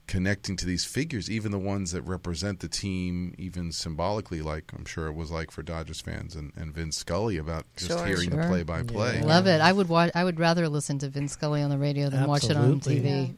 [0.06, 4.84] connecting to these figures, even the ones that represent the team, even symbolically, like I'm
[4.84, 8.06] sure it was like for Dodgers fans and, and Vince Scully about just Sure.
[8.06, 9.22] hearing the play by play.
[9.22, 9.60] Love it.
[9.60, 10.10] I would watch.
[10.14, 13.00] I would rather listen to Vince Scully on the radio than watch it on Absolutely.
[13.08, 13.34] TV.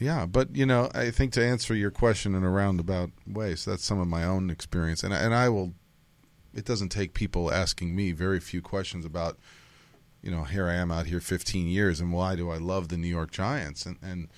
[0.00, 3.72] Yeah, but you know, I think to answer your question in a roundabout way, so
[3.72, 5.74] that's some of my own experience, and and I will.
[6.54, 9.38] It doesn't take people asking me very few questions about,
[10.22, 12.96] you know, here I am out here 15 years, and why do I love the
[12.96, 13.86] New York Giants?
[13.86, 14.28] And and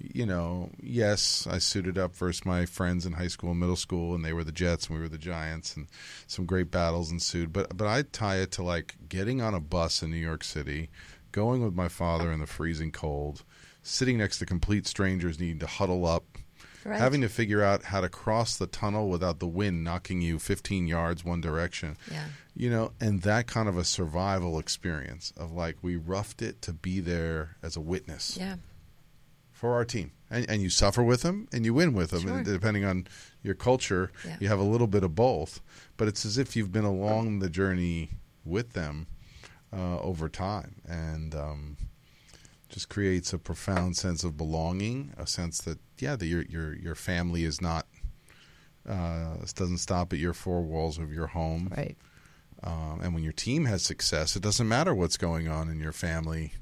[0.00, 4.14] you know, yes, I suited up versus my friends in high school and middle school,
[4.14, 5.88] and they were the Jets and we were the Giants, and
[6.26, 7.52] some great battles ensued.
[7.52, 10.90] But but I tie it to like getting on a bus in New York City,
[11.32, 13.44] going with my father in the freezing cold,
[13.82, 16.38] sitting next to complete strangers needing to huddle up,
[16.96, 20.86] Having to figure out how to cross the tunnel without the wind knocking you 15
[20.86, 21.96] yards one direction.
[22.10, 22.24] Yeah.
[22.56, 26.72] You know, and that kind of a survival experience of like we roughed it to
[26.72, 28.56] be there as a witness Yeah.
[29.52, 30.12] for our team.
[30.30, 32.22] And, and you suffer with them and you win with them.
[32.22, 32.36] Sure.
[32.38, 33.06] And depending on
[33.42, 34.36] your culture, Yeah.
[34.40, 35.60] you have a little bit of both.
[35.96, 38.10] But it's as if you've been along the journey
[38.44, 39.06] with them
[39.72, 40.76] uh, over time.
[40.86, 41.76] And um,
[42.68, 46.94] just creates a profound sense of belonging, a sense that, yeah, that your, your, your
[46.94, 47.86] family is not,
[48.88, 51.72] uh, doesn't stop at your four walls of your home.
[51.76, 51.96] Right.
[52.62, 55.92] Um, and when your team has success, it doesn't matter what's going on in your
[55.92, 56.54] family.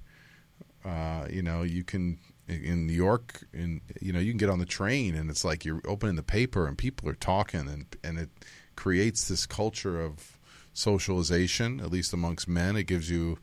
[0.84, 4.58] Uh, you know, you can in New York, in you know, you can get on
[4.58, 8.18] the train and it's like you're opening the paper and people are talking and and
[8.18, 8.28] it
[8.76, 10.38] creates this culture of
[10.72, 12.76] socialization, at least amongst men.
[12.76, 13.38] It gives you,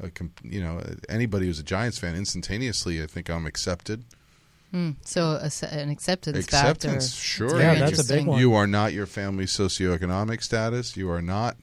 [0.00, 3.02] a, comp- you know, anybody who's a Giants fan instantaneously.
[3.02, 4.04] I think I'm accepted.
[5.02, 7.22] So a, an acceptance, Acceptance, factor.
[7.26, 7.58] sure.
[7.60, 8.38] Yeah, that's a big one.
[8.38, 10.94] You are not your family's socioeconomic status.
[10.94, 11.56] You are not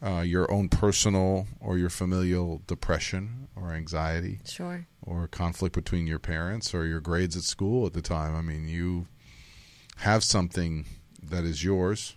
[0.00, 4.86] uh, your own personal or your familial depression or anxiety Sure.
[5.02, 8.36] or conflict between your parents or your grades at school at the time.
[8.36, 9.08] I mean, you
[9.96, 10.84] have something
[11.20, 12.14] that is yours.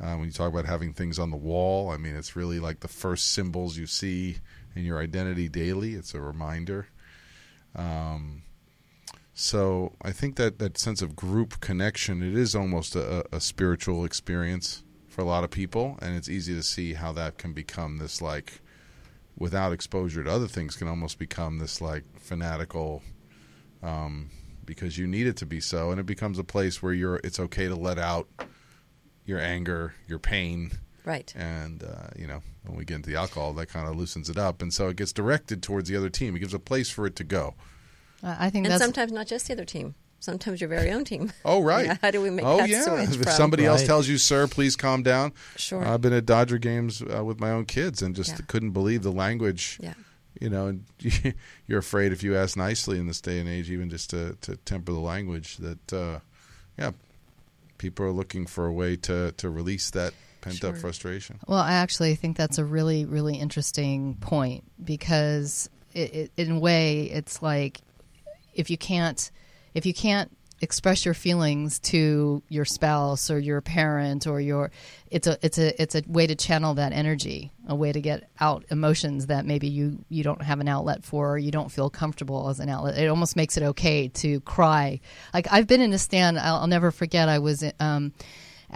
[0.00, 2.80] Uh, when you talk about having things on the wall, I mean, it's really like
[2.80, 4.36] the first symbols you see
[4.76, 5.94] in your identity daily.
[5.94, 6.88] It's a reminder.
[7.74, 8.42] Um,
[9.34, 14.04] so I think that that sense of group connection, it is almost a, a spiritual
[14.04, 17.98] experience for a lot of people, and it's easy to see how that can become
[17.98, 18.60] this like,
[19.38, 23.02] without exposure to other things, can almost become this like fanatical,
[23.82, 24.30] um,
[24.64, 27.20] because you need it to be so, and it becomes a place where you're.
[27.22, 28.28] It's okay to let out
[29.24, 30.70] your anger, your pain,
[31.06, 31.32] Right.
[31.36, 34.36] and uh, you know when we get into the alcohol, that kind of loosens it
[34.36, 36.34] up, and so it gets directed towards the other team.
[36.36, 37.54] It gives a place for it to go.
[38.22, 39.94] I I think And that's sometimes not just the other team.
[40.18, 41.32] Sometimes your very own team.
[41.44, 41.86] Oh right.
[41.86, 43.02] Yeah, how do we make oh, that yeah.
[43.02, 45.84] If from- somebody else tells you, "Sir, please calm down," Sure.
[45.84, 48.44] I've been at Dodger games uh, with my own kids and just Yeah.
[48.48, 49.78] couldn't believe the language.
[49.80, 49.94] Yeah.
[50.40, 50.84] You know, and
[51.68, 54.56] you're afraid if you ask nicely in this day and age, even just to, to
[54.56, 56.18] temper the language, that uh,
[56.76, 56.90] yeah,
[57.78, 60.12] people are looking for a way to to release that
[60.46, 61.38] pent up frustration.
[61.46, 66.58] Well, I actually think that's a really, really interesting point because, it, it, in a
[66.58, 67.80] way, it's like
[68.54, 69.30] if you can't,
[69.74, 70.30] if you can't
[70.62, 74.70] express your feelings to your spouse or your parent or your,
[75.10, 78.30] it's a, it's a, it's a way to channel that energy, a way to get
[78.40, 81.90] out emotions that maybe you you don't have an outlet for, or you don't feel
[81.90, 82.96] comfortable as an outlet.
[82.96, 85.00] It almost makes it okay to cry.
[85.34, 86.38] Like I've been in a stand.
[86.38, 87.28] I'll, I'll never forget.
[87.28, 88.14] I was um,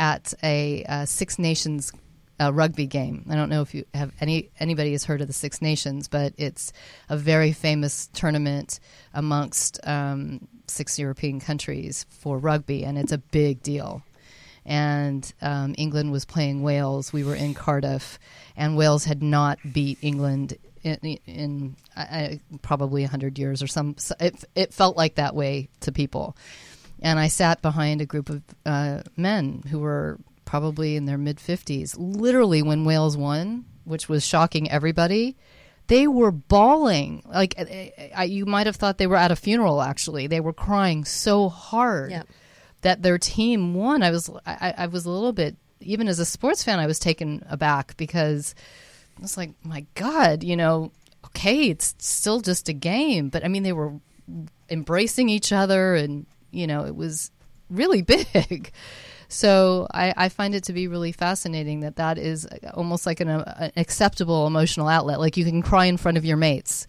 [0.01, 1.93] at a uh, Six Nations
[2.41, 3.27] a rugby game.
[3.29, 6.33] I don't know if you have any anybody has heard of the Six Nations, but
[6.39, 6.73] it's
[7.11, 8.81] a very famous tournament
[9.13, 14.03] amongst um, six European countries for rugby, and it's a big deal.
[14.65, 17.13] And um, England was playing Wales.
[17.13, 18.19] We were in Cardiff,
[18.57, 23.97] and Wales had not beat England in, in uh, probably hundred years or some.
[24.19, 26.37] It, it felt like that way to people.
[27.03, 31.39] And I sat behind a group of uh, men who were probably in their mid
[31.39, 31.95] 50s.
[31.99, 35.37] Literally, when Wales won, which was shocking everybody,
[35.87, 37.23] they were bawling.
[37.27, 39.81] Like I, I, you might have thought they were at a funeral.
[39.81, 42.29] Actually, they were crying so hard Yep.
[42.83, 44.03] that their team won.
[44.03, 46.99] I was I, I was a little bit even as a sports fan, I was
[46.99, 48.55] taken aback because
[49.17, 50.93] I was like, my God, you know,
[51.27, 53.95] okay, it's still just a game, but I mean, they were
[54.69, 57.31] embracing each other, and you know, it was
[57.69, 58.03] really
[58.35, 58.73] big.
[59.29, 63.29] So I, I find it to be really fascinating that that is almost like an,
[63.29, 65.21] uh, an acceptable emotional outlet.
[65.21, 66.87] Like you can cry in front of your mates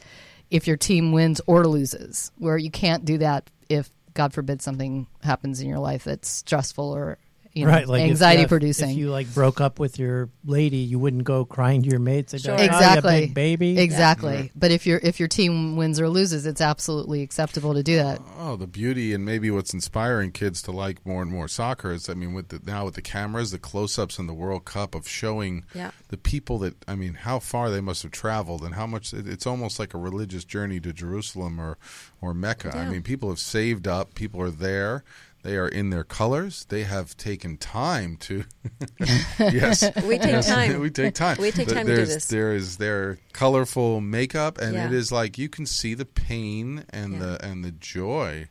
[0.50, 5.08] if your team wins or loses, where you can't do that if, God forbid, something
[5.24, 7.18] happens in your life that's stressful or
[7.54, 8.92] you know, right, like anxiety yeah, if- producing.
[8.92, 12.40] If you like broke up with your lady, you wouldn't go crying to your mates.
[12.42, 12.56] Sure.
[12.56, 13.20] like, "Oh, you Exactly.
[13.22, 13.80] big baby.
[13.80, 14.52] Exactly.
[14.56, 18.22] But if your if your team wins or loses, it's absolutely acceptable to do that.
[18.40, 22.10] Oh, the beauty and maybe what's inspiring kids to like more and more soccer is,
[22.10, 25.08] I mean, with the, now with the cameras, the close-ups in the World Cup of
[25.08, 25.92] showing Yeah.
[26.10, 29.28] the people that, I mean, how far they must have traveled and how much it,
[29.28, 31.78] it's almost like a religious journey to Jerusalem or
[32.22, 32.78] or Mecca.
[32.78, 35.04] I mean, people have saved up, people are there.
[35.44, 36.66] They are in their colors.
[36.70, 38.44] They have taken time to.
[39.40, 40.48] yes, We take Yes.
[40.48, 40.80] time.
[40.80, 41.38] we take time.
[41.40, 42.28] We take But time to do there's, this.
[42.28, 44.86] There is their colorful makeup, and Yeah.
[44.88, 47.20] it is like you can see the pain and Yeah.
[47.20, 48.50] the and the joy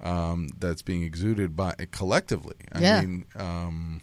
[0.00, 2.56] um, that's being exuded by collectively.
[2.72, 3.00] I Yeah.
[3.00, 4.00] mean, um,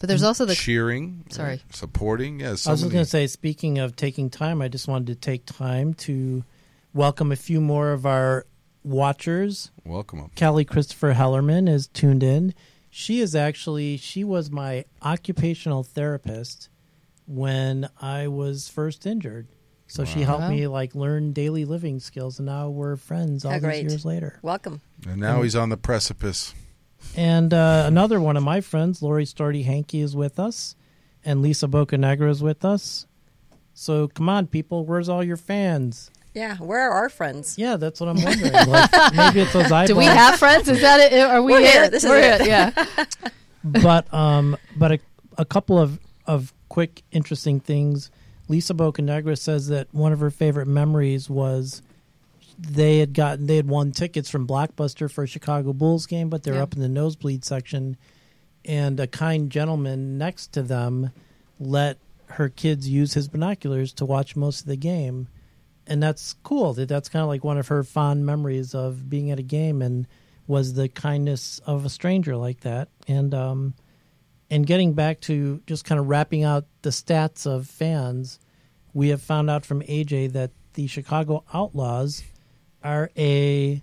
[0.00, 1.60] But there's also the cheering, Sorry.
[1.72, 2.40] supporting.
[2.40, 5.14] Yes, I was just going to say, speaking of taking time, I just wanted to
[5.16, 6.44] take time to
[6.94, 8.46] welcome a few more of our
[8.82, 9.70] watchers.
[9.84, 10.30] welcome them.
[10.34, 12.54] Kelly Christopher Hellerman is tuned in.
[12.90, 16.68] She is actually she was my occupational therapist
[17.26, 19.48] when I was first injured.
[19.86, 20.50] So she helped Wow.
[20.50, 23.82] me like learn daily living skills, and now we're friends all Oh, these great.
[23.82, 24.38] years later.
[24.42, 24.80] Welcome.
[25.06, 26.54] And now he's on the precipice.
[27.16, 30.76] And uh, another one of my friends, Lori Storty Hankey, is with us,
[31.24, 33.06] and Lisa Bocanegra is with us.
[33.72, 36.10] So come on, people, where's all your fans?
[36.38, 36.56] Yeah.
[36.56, 37.56] Where are our friends?
[37.58, 38.52] Yeah, that's what I'm wondering.
[38.52, 39.88] like, maybe it's those eyeballs.
[39.88, 40.68] Do we have friends?
[40.68, 41.18] Is that it?
[41.20, 41.84] Are we We're here.
[41.84, 41.90] it?
[41.90, 42.46] This is We're it.
[42.46, 42.70] Yeah.
[43.64, 44.98] but um, but a,
[45.36, 48.10] a couple of of quick interesting things.
[48.48, 51.82] Lisa Bocanegra says that one of her favorite memories was
[52.58, 56.42] they had gotten they had won tickets from Blockbuster for a Chicago Bulls game, but
[56.44, 56.62] they were Yeah.
[56.62, 57.96] up in the nosebleed section,
[58.64, 61.10] and a kind gentleman next to them
[61.60, 61.98] let
[62.32, 65.28] her kids use his binoculars to watch most of the game,
[65.88, 66.74] and that's cool.
[66.74, 69.82] That that's kind of like one of her fond memories of being at a game
[69.82, 70.06] and
[70.46, 73.74] was the kindness of a stranger like that, and um,
[74.50, 78.38] and getting back to just kind of wrapping out the stats of fans,
[78.94, 82.22] we have found out from AJ that the Chicago Outlaws
[82.82, 83.82] are a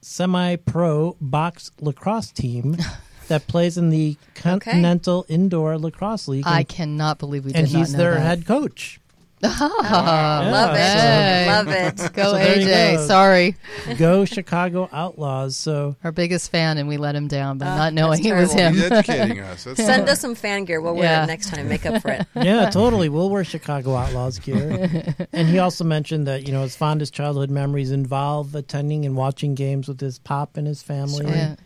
[0.00, 2.76] semi-pro box lacrosse team
[3.28, 7.92] that plays in the Continental Indoor Lacrosse League, I cannot believe we did and he's
[7.92, 8.20] their that.
[8.20, 9.00] head coach.
[9.44, 10.78] Ah, Love it.
[10.80, 11.46] Hey.
[11.46, 12.12] Love it.
[12.14, 12.94] Go So AJ.
[12.96, 13.06] go.
[13.06, 13.54] Sorry,
[13.98, 15.56] Go Chicago Outlaws!
[15.56, 18.40] So our biggest fan, and we let him down by Ah, not knowing that's it
[18.40, 18.74] was him.
[18.74, 19.64] He's educating us.
[19.64, 20.80] That's Send us some fan gear.
[20.80, 21.24] We'll wear Yeah.
[21.24, 21.68] it next time.
[21.68, 22.26] Make up for it.
[22.34, 23.08] yeah, totally.
[23.10, 25.14] We'll wear Chicago Outlaws gear.
[25.32, 29.54] and he also mentioned that you know his fondest childhood memories involve attending and watching
[29.54, 31.56] games with his pop and his family, Yeah.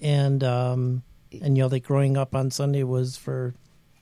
[0.00, 1.02] and um,
[1.42, 3.54] and you know that growing up on Sunday was for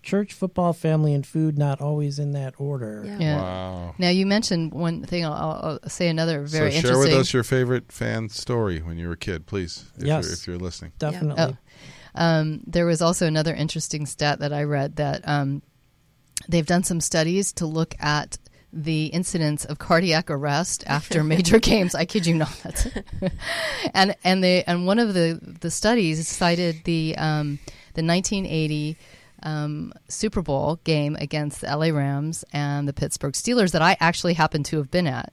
[0.07, 3.03] church, football, family, and food, not always in that order.
[3.05, 3.19] Yeah.
[3.19, 3.37] Yeah.
[3.42, 3.95] Wow.
[3.99, 5.25] Now you mentioned one thing.
[5.25, 7.12] I'll, I'll I'll say another very so share interesting.
[7.12, 9.85] with us your favorite fan story when you were a kid, please.
[9.99, 10.25] If Yes.
[10.25, 10.92] you're, if you're listening.
[10.99, 11.42] Definitely.
[11.42, 11.57] Oh.
[12.14, 15.61] Um, there was also another interesting stat that I read that um,
[16.49, 18.38] they've done some studies to look at
[18.73, 21.95] the incidence of cardiac arrest after major games.
[21.95, 22.87] I kid you not.
[23.95, 27.59] and and they and one of the the studies cited the um,
[27.95, 28.96] the 1980
[29.47, 34.35] um, Super Bowl game against the LA Rams and the Pittsburgh Steelers that I actually
[34.35, 35.33] happened to have been at.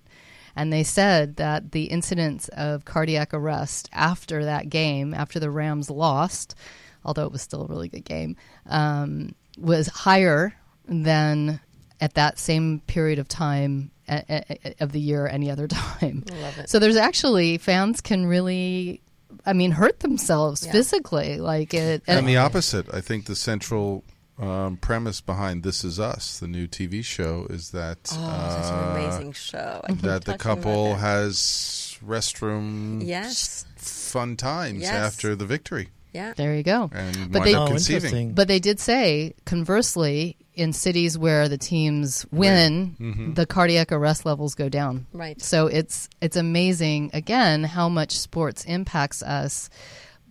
[0.55, 5.89] And they said that the incidence of cardiac arrest after that game, after the Rams
[5.89, 6.55] lost,
[7.03, 8.35] although it was still a really good game,
[8.67, 10.53] um, was higher
[10.87, 11.59] than
[11.99, 16.23] at that same period of time a- a- a- of the year any other time.
[16.31, 16.69] I love it.
[16.69, 19.01] So there's actually fans can really,
[19.45, 20.71] I mean, hurt themselves Yeah.
[20.71, 22.03] physically, like it.
[22.07, 24.03] And the opposite, I think the central
[24.39, 28.79] um, premise behind This Is Us, the new TV show, is that Oh, such an
[28.79, 29.81] uh, amazing show.
[29.87, 33.65] I that the couple has restroom Yes.
[33.75, 34.91] fun times Yes.
[34.93, 36.33] after the victory Yeah.
[36.35, 36.89] There you go.
[36.93, 38.33] and But wind they- up Oh, conceiving.
[38.33, 43.33] But they did say, conversely, in cities where the teams win, Mm-hmm.
[43.33, 45.07] the cardiac arrest levels go down.
[45.11, 45.41] Right.
[45.41, 49.69] So it's it's amazing again how much sports impacts us,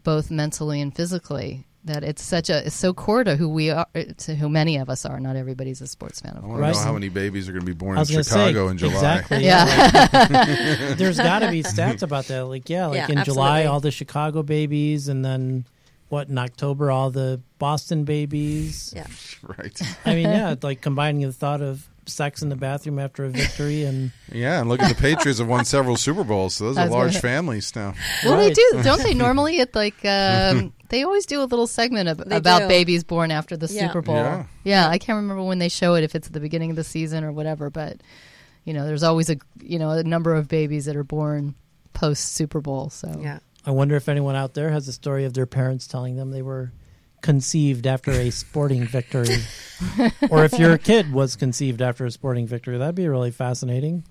[0.04, 1.66] both mentally and physically.
[1.84, 3.86] That it's such a it's so core to who we are,
[4.18, 5.18] to who many of us are.
[5.18, 6.60] Not everybody's a sports fan, of I course.
[6.60, 8.30] want to know how many babies are going to be born in was going to
[8.30, 8.94] Chicago say in July.
[8.94, 9.44] exactly.
[9.44, 10.08] Yeah.
[10.12, 12.44] like, there's got to be stats about that.
[12.44, 15.64] Like yeah, like Yeah, in July all the Chicago babies, and then
[16.08, 18.92] what in October all the Boston babies.
[18.94, 19.06] Yeah.
[19.42, 19.82] right.
[20.04, 23.84] I mean, yeah, like combining the thought of sex in the bathroom after a victory
[23.84, 26.86] and Yeah, and look at the Patriots have won several Super Bowls, so those I
[26.86, 27.94] are large gonna- families now.
[28.24, 28.48] Well, Right.
[28.48, 29.14] they do, don't they?
[29.14, 32.68] Normally, at like um, they always do a little segment ab- They about do.
[32.68, 33.86] babies born after the Yeah.
[33.86, 34.16] Super Bowl.
[34.16, 34.44] Yeah.
[34.64, 34.88] Yeah.
[34.88, 37.22] I can't remember when they show it, if it's at the beginning of the season
[37.24, 37.70] or whatever.
[37.70, 37.98] But
[38.64, 41.54] you know, there's always a you know a number of babies that are born
[41.92, 42.90] post Super Bowl.
[42.90, 43.38] So Yeah.
[43.64, 46.42] I wonder if anyone out there has a story of their parents telling them they
[46.42, 46.72] were
[47.22, 49.36] conceived after a sporting victory,
[50.30, 52.76] or if your kid was conceived after a sporting victory.
[52.78, 54.04] That'd be really fascinating.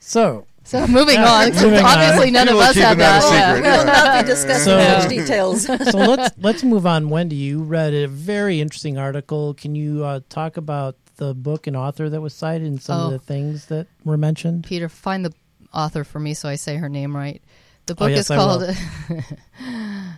[0.00, 1.84] So, So moving Yeah, on, 'cause moving on.
[1.84, 3.62] obviously none People of us have that a that.
[3.64, 3.76] yeah.
[3.76, 5.62] We'll not be discussing So- those details.
[5.90, 7.08] so let's let's move on.
[7.10, 9.54] Wendy, you read a very interesting article.
[9.54, 13.04] Can you uh, talk about the book and author that was cited and some Oh.
[13.06, 14.64] of the things that were mentioned?
[14.64, 15.32] Peter, find the
[15.72, 17.42] author for me so I say her name right.
[17.86, 18.64] The Oh, book yes, is called.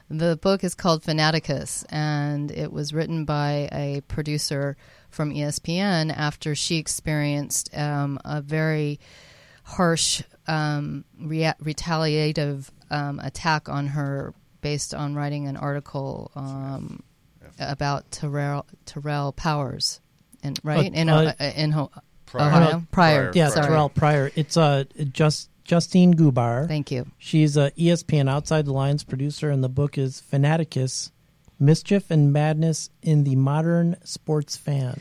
[0.08, 4.76] The book is called Fanaticus and it was written by a producer
[5.10, 9.00] from ESPN after she experienced um, a very
[9.64, 17.02] harsh um, rea- retaliative um, attack on her based on writing an article um,
[17.58, 20.00] about Terrell Terrell Powers
[20.40, 21.90] and right Uh, in uh, uh, in Ho-
[22.26, 22.46] Pryor.
[22.48, 22.82] Ohio Pryor.
[22.92, 23.32] Pryor.
[23.34, 23.66] Yeah, Sorry.
[23.66, 24.30] Terrell Pryor.
[24.36, 26.68] It's uh, just Justine Gubar.
[26.68, 27.06] Thank you.
[27.18, 31.10] She's a ESPN Outside the Lines producer, and the book is Fanaticus:
[31.58, 35.00] Mischief and Madness in the Modern Sports Fan.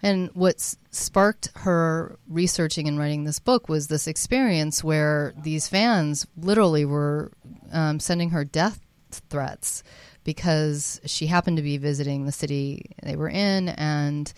[0.00, 0.60] And what
[0.92, 7.32] sparked her researching and writing this book was this experience where these fans literally were
[7.72, 8.80] um, sending her death
[9.10, 9.82] threats
[10.22, 14.32] because she happened to be visiting the city they were in, and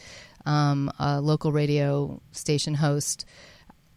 [0.47, 3.27] um, a local radio station host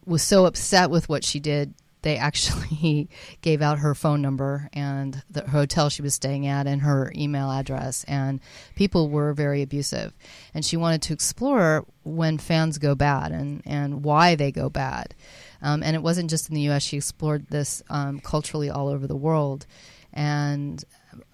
[0.06, 1.74] was so upset with what she did
[2.04, 3.08] they actually
[3.40, 7.50] gave out her phone number and the hotel she was staying at and her email
[7.50, 8.40] address and
[8.76, 10.12] people were very abusive.
[10.52, 15.14] And she wanted to explore when fans go bad and, and why they go bad.
[15.62, 19.06] Um, and it wasn't just in the us she explored this um, culturally all over
[19.06, 19.66] the world
[20.12, 20.84] and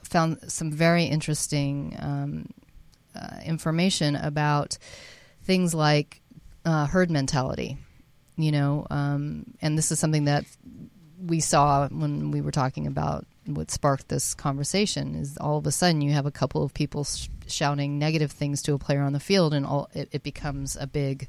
[0.04, 2.46] found some very interesting um,
[3.20, 4.78] uh, information about
[5.42, 6.20] things like
[6.64, 7.76] uh, herd mentality
[8.42, 10.44] you know um, and this is something that
[11.24, 15.72] we saw when we were talking about what sparked this conversation is all of a
[15.72, 19.12] sudden you have a couple of people sh- shouting negative things to a player on
[19.12, 21.28] the field and all it, it becomes a big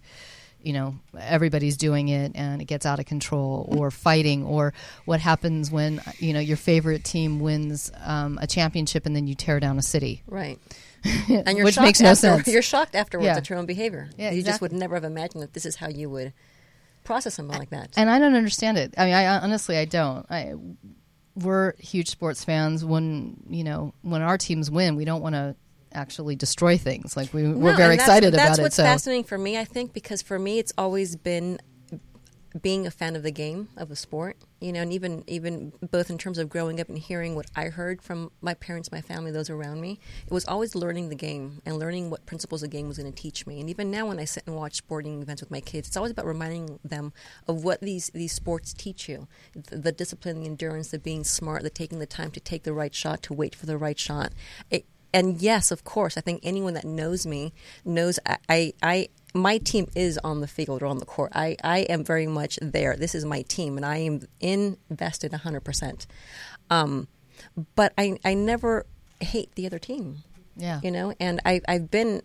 [0.61, 4.73] you know everybody's doing it and it gets out of control or fighting or
[5.05, 9.33] what happens when you know your favorite team wins um, a championship and then you
[9.35, 10.59] tear down a city Right.
[11.27, 12.47] And you're Which shocked makes no after, sense.
[12.47, 13.37] You're shocked afterwards Yeah.
[13.37, 14.11] at your own behavior.
[14.19, 16.31] Yeah, you just would never have imagined that this is how you would
[17.11, 17.89] process something like that.
[17.97, 18.93] and I don't understand it.
[18.97, 20.25] I mean, I honestly I don't.
[20.29, 20.53] I,
[21.35, 22.83] we're huge sports fans.
[22.85, 25.55] When you know when our teams win, we don't want to
[25.93, 27.17] actually destroy things.
[27.17, 28.61] Like we we're very that's- excited that's about it.
[28.63, 31.59] what's So fascinating for me, I think, because for me, it's always been
[32.59, 34.37] being a fan of the game of the sport.
[34.59, 37.65] You know, and even even both in terms of growing up and hearing what I
[37.65, 39.99] heard from my parents, my family, those around me.
[40.25, 43.21] It was always learning the game and learning what principles the game was going to
[43.21, 43.59] teach me.
[43.59, 46.11] And even now, when I sit and watch sporting events with my kids, it's always
[46.11, 47.13] about reminding them
[47.47, 51.63] of what these these sports teach you: the, the discipline, the endurance, the being smart,
[51.63, 54.33] the taking the time to take the right shot, to wait for the right shot.
[54.69, 59.09] It, and yes, of course, I think anyone that knows me knows I, I, I
[59.33, 61.31] my team is on the field or on the court.
[61.33, 62.95] I, I am very much there.
[62.95, 66.05] This is my team, and I am invested 100%.
[66.69, 67.07] Um,
[67.75, 68.85] but I, I never
[69.19, 70.23] hate the other team.
[70.55, 70.81] Yeah.
[70.83, 72.21] You know, and I, I've been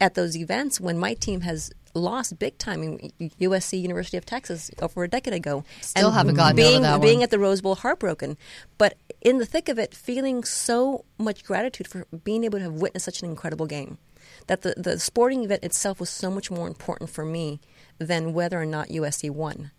[0.00, 4.70] at those events when my team has lost big time in USC, University of Texas,
[4.82, 5.64] over a decade ago.
[5.80, 7.22] Still and haven't gotten being, that Being one.
[7.24, 8.36] at the Rose Bowl heartbroken.
[8.78, 12.74] But in the thick of it, feeling so much gratitude for being able to have
[12.74, 13.98] witnessed such an incredible game.
[14.46, 17.60] That the, the sporting event itself was so much more important for me
[17.98, 19.70] than whether or not USC won.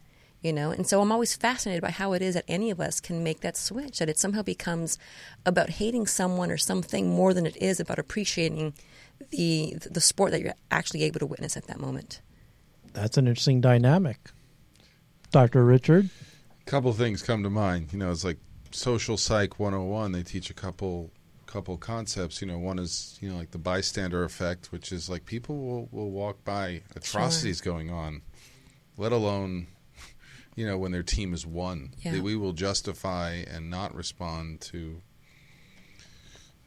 [0.42, 3.00] you know and so i'm always fascinated by how it is that any of us
[3.00, 4.98] can make that switch that it somehow becomes
[5.46, 8.74] about hating someone or something more than it is about appreciating
[9.32, 12.22] the the sport that you're actually able to witness at that moment
[12.94, 14.20] That's an interesting dynamic.
[15.32, 15.66] Dr.
[15.66, 16.10] Richard?
[16.62, 17.92] A couple things come to mind.
[17.92, 18.38] You know, it's like
[18.72, 20.12] social psych 101.
[20.14, 21.12] They teach a couple
[21.56, 22.42] couple concepts.
[22.42, 25.88] You know, one is you know like the bystander effect, which is like people will
[25.92, 28.22] will walk by atrocities going on,
[28.98, 29.68] let alone
[30.56, 31.94] you know when their team is won.
[32.00, 32.12] Yeah.
[32.12, 35.02] They- We will justify and not respond to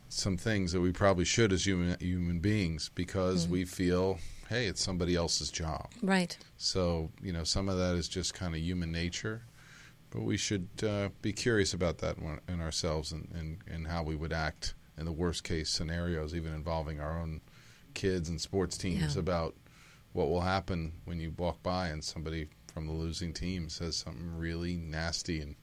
[0.09, 3.53] some things that we probably should as human human beings because hmm.
[3.53, 4.18] we feel,
[4.49, 5.91] hey, it's somebody else's job.
[6.03, 9.43] right So, you know, some of that is just kind of human nature,
[10.11, 14.03] but we should uh, be curious about that in, in ourselves and, and, and how
[14.03, 17.41] we would act in the worst case scenarios, even involving our own
[17.95, 19.21] kids and sports teams, Yeah.
[19.21, 19.55] about
[20.13, 24.37] what will happen when you walk by and somebody from the losing team says something
[24.39, 25.57] really nasty and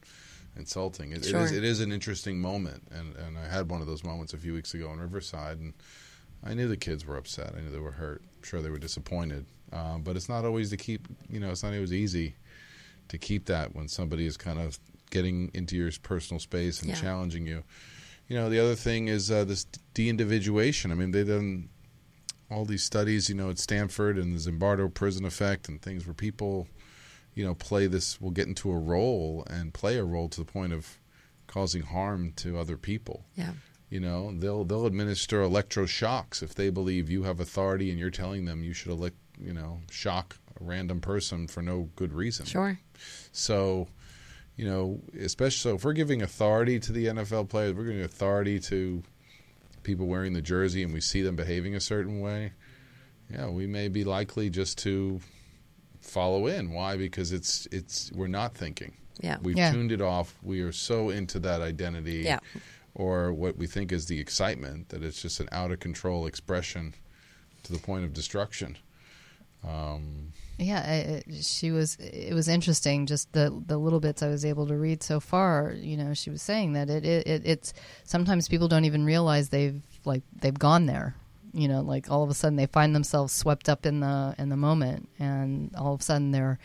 [0.55, 1.11] insulting.
[1.11, 1.45] It, it, is, Sure.
[1.47, 4.53] it is an interesting moment, and, and I had one of those moments a few
[4.53, 5.73] weeks ago in Riverside, and
[6.43, 7.53] I knew the kids were upset.
[7.57, 8.21] I knew they were hurt.
[8.37, 9.45] I'm sure they were disappointed.
[9.73, 12.35] Um, but it's not always to keep, you know, it's not always easy
[13.09, 14.79] to keep that when somebody is kind of
[15.11, 16.95] getting into your personal space and Yeah.
[17.01, 17.63] challenging you.
[18.27, 20.91] You know, the other thing is uh, this de-individuation.
[20.91, 21.69] I mean, they've done
[22.49, 26.13] all these studies, you know, at Stanford and the Zimbardo prison effect and things where
[26.13, 26.67] people,
[27.33, 30.45] you know, play this, will get into a role and play a role to the
[30.51, 30.99] point of
[31.47, 33.25] causing harm to other people.
[33.35, 33.53] yeah
[33.89, 38.45] You know, they'll they'll administer electroshocks if they believe you have authority and you're telling
[38.45, 42.45] them you should elect, you know, shock a random person for no good reason.
[42.45, 42.79] sure
[43.31, 43.87] So,
[44.55, 48.59] you know, especially so if we're giving authority to the NFL players, we're giving authority
[48.61, 49.03] to
[49.83, 52.53] people wearing the jersey and we see them behaving a certain way.
[53.29, 55.19] Yeah, we may be likely just to
[56.01, 56.71] follow in.
[56.71, 56.95] Why?
[56.97, 58.93] Because it's it's we're not thinking.
[59.21, 59.71] yeah We've Yeah.
[59.71, 60.35] tuned it off.
[60.43, 62.39] We are so into that identity Yeah.
[62.93, 66.93] or what we think is the excitement that it's just an out of control expression
[67.63, 68.77] to the point of destruction.
[69.67, 71.95] Um, Yeah, I, I- she was.
[71.97, 73.05] It was interesting.
[73.07, 75.73] Just the the little bits I was able to read so far.
[75.77, 77.73] You know, she was saying that it, it, it it's
[78.05, 81.15] sometimes people don't even realize they've like they've gone there.
[81.53, 84.49] You know, like all of a sudden they find themselves swept up in the in
[84.49, 86.57] the moment, and all of a sudden they're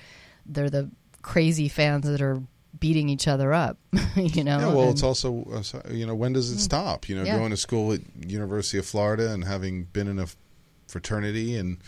[0.46, 0.90] they're the
[1.22, 2.40] crazy fans that are
[2.78, 3.76] beating each other up.
[4.16, 7.08] you know, yeah, well, and- it's also uh, you know when does it stop?
[7.08, 7.38] You know, Yeah.
[7.38, 10.26] going to school at University of Florida and having been in a
[10.88, 11.78] fraternity and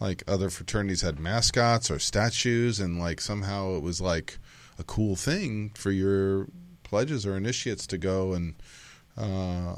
[0.00, 4.38] like other fraternities had mascots or statues, and like somehow it was like
[4.78, 6.46] a cool thing for your
[6.82, 8.54] pledges or initiates to go and
[9.16, 9.74] uh,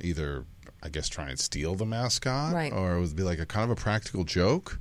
[0.00, 0.44] either
[0.82, 2.72] I guess try and steal the mascot, Right.
[2.72, 4.80] or it would be like a kind of a practical joke.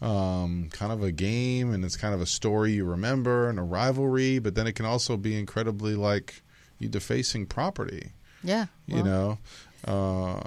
[0.00, 3.62] Um, kind of a game, and it's kind of a story you remember and a
[3.62, 6.42] rivalry, but then it can also be incredibly like
[6.78, 8.12] you defacing property,
[8.42, 9.38] yeah, you know.
[9.86, 10.40] Uh,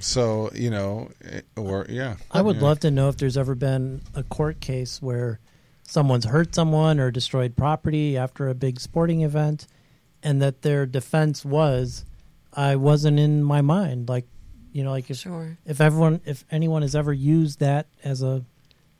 [0.00, 2.62] so you know, eh, or yeah, I would Yeah.
[2.62, 5.38] love to know if there's ever been a court case where
[5.86, 9.66] someone's hurt someone or destroyed property after a big sporting event,
[10.22, 12.04] and that their defense was,
[12.52, 14.26] "I wasn't in my mind." Like,
[14.72, 18.44] you know, like if sure if everyone, if anyone has ever used that as a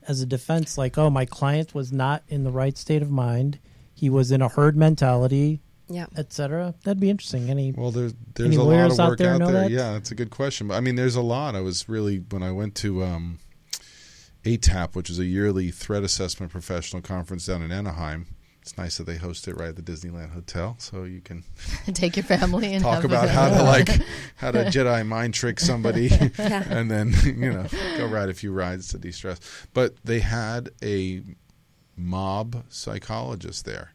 [0.07, 3.59] as a defense, like, "Oh, my client was not in the right state of mind.
[3.93, 5.61] He was in a herd mentality,
[5.93, 7.49] yeah etc." That'd be interesting.
[7.49, 9.51] Any Well, there's there's a lot lawyers of out work there out there.
[9.51, 9.71] that?
[9.71, 10.67] Yeah, that's a good question.
[10.67, 11.55] But I mean, there's a lot.
[11.55, 13.39] I was really when I went to um,
[14.43, 18.27] ATAP, which is a yearly threat assessment professional conference down in Anaheim.
[18.63, 21.43] It's nice that they host it right at the Disneyland Hotel, so you can
[21.93, 23.89] take your family and talk about how to like
[24.35, 26.63] how to Jedi mind trick somebody, Yeah.
[26.69, 27.65] and then you know
[27.97, 29.39] go ride a few rides to de-stress.
[29.73, 31.23] But they had a
[31.97, 33.93] mob psychologist there,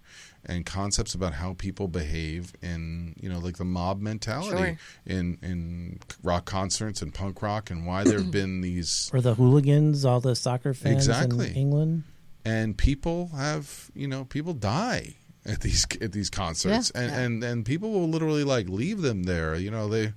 [0.49, 4.79] and concepts about how people behave in you know like the mob mentality Sure.
[5.07, 9.35] in in rock concerts and punk rock, and why there have been these or the
[9.35, 11.51] hooligans, all the soccer fans Exactly.
[11.51, 12.03] in England.
[12.45, 17.03] and people have you know people die at these at these concerts Yeah.
[17.03, 20.13] and, and and people will literally like leave them there you know they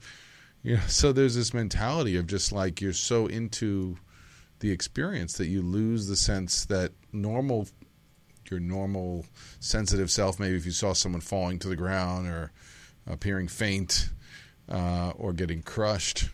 [0.63, 3.97] you know so there's this mentality of just like you're so into
[4.59, 7.67] the experience that you lose the sense that normal
[8.51, 9.25] your normal
[9.59, 10.39] sensitive self.
[10.39, 12.51] Maybe if you saw someone falling to the ground or
[13.07, 14.09] appearing faint
[14.69, 16.29] uh, or getting crushed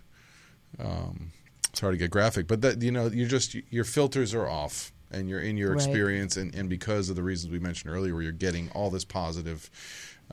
[0.79, 1.31] um,
[1.69, 4.91] it's hard to get graphic, but that you know, you're just your filters are off,
[5.11, 5.75] and you're in your Right.
[5.75, 9.05] experience, and, and because of the reasons we mentioned earlier, where you're getting all this
[9.05, 9.69] positive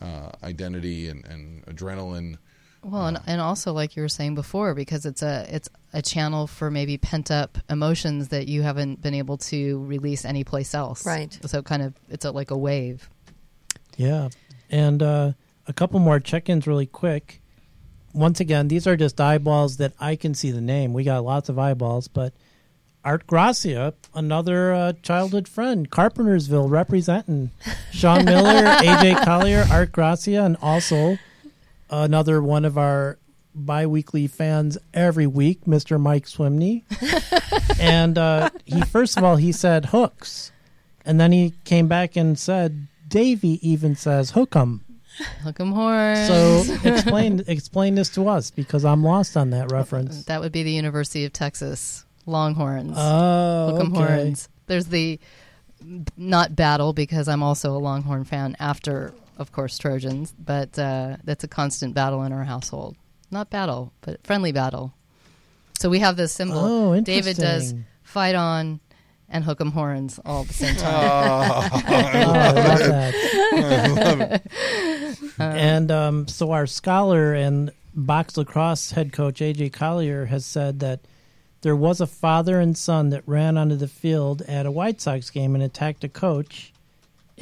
[0.00, 2.38] uh, identity and, and adrenaline
[2.84, 6.46] Well, and, and also like you were saying before, because it's a it's a channel
[6.46, 11.06] for maybe pent up emotions that you haven't been able to release anyplace else.
[11.06, 11.36] Right.
[11.46, 13.08] So kind of it's a, like a wave.
[13.96, 14.30] Yeah.
[14.68, 15.32] And uh,
[15.66, 17.40] a couple more check ins really quick.
[18.14, 20.92] Once again, these are just eyeballs that I can see the name.
[20.92, 22.34] We got lots of eyeballs, but
[23.04, 27.50] Art Gracia, another uh, childhood friend, Carpentersville representing
[27.90, 31.18] Sean Miller, AJ Collier, Art Gracia, and also
[31.92, 33.18] another one of our
[33.54, 36.00] bi-weekly fans every week, Mr.
[36.00, 36.82] Mike Swimney.
[37.80, 40.50] and uh, he first of all he said hooks,
[41.04, 44.84] and then he came back and said Davy even says hook 'em.
[45.42, 46.26] Hook 'em horns.
[46.26, 50.24] So explain explain this to us because I'm lost on that reference.
[50.24, 52.94] that would be the University of Texas Longhorns.
[52.96, 54.14] Oh, Hook 'em okay.
[54.16, 54.48] horns.
[54.66, 55.20] There's the
[56.16, 58.56] not battle because I'm also a Longhorn fan.
[58.58, 59.12] After,
[59.42, 62.96] of course, Trojans, but uh, that's a constant battle in our household.
[63.30, 64.94] Not battle, but friendly battle.
[65.78, 66.58] So we have this symbol.
[66.58, 68.80] Oh, David does fight on
[69.28, 70.94] and hook 'em horns all at the same time.
[70.94, 72.78] Oh, I love
[74.20, 74.42] that.
[75.38, 81.00] and um, so our scholar and box lacrosse head coach AJ Collier has said that
[81.62, 85.30] there was a father and son that ran onto the field at a White Sox
[85.30, 86.71] game and attacked a coach,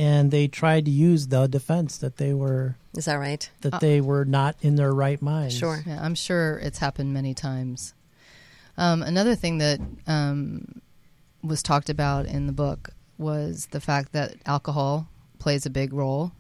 [0.01, 3.51] and they tried to use the defense that they were Is that right?
[3.61, 5.57] that they were not in their right minds.
[5.57, 5.82] Sure.
[5.86, 7.92] Yeah, I'm sure it's happened many times.
[8.78, 10.80] Um, another thing that um,
[11.42, 15.07] was talked about in the book was the fact that alcohol
[15.38, 16.32] plays a big role.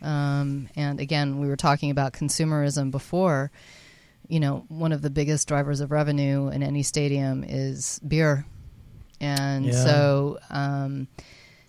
[0.00, 3.50] Um, and again, we were talking about consumerism before.
[4.28, 8.46] You know, one of the biggest drivers of revenue in any stadium is beer.
[9.20, 9.84] And Yeah.
[9.84, 11.08] so, um,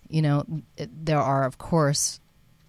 [0.10, 0.46] you know,
[0.78, 2.20] there are, of course,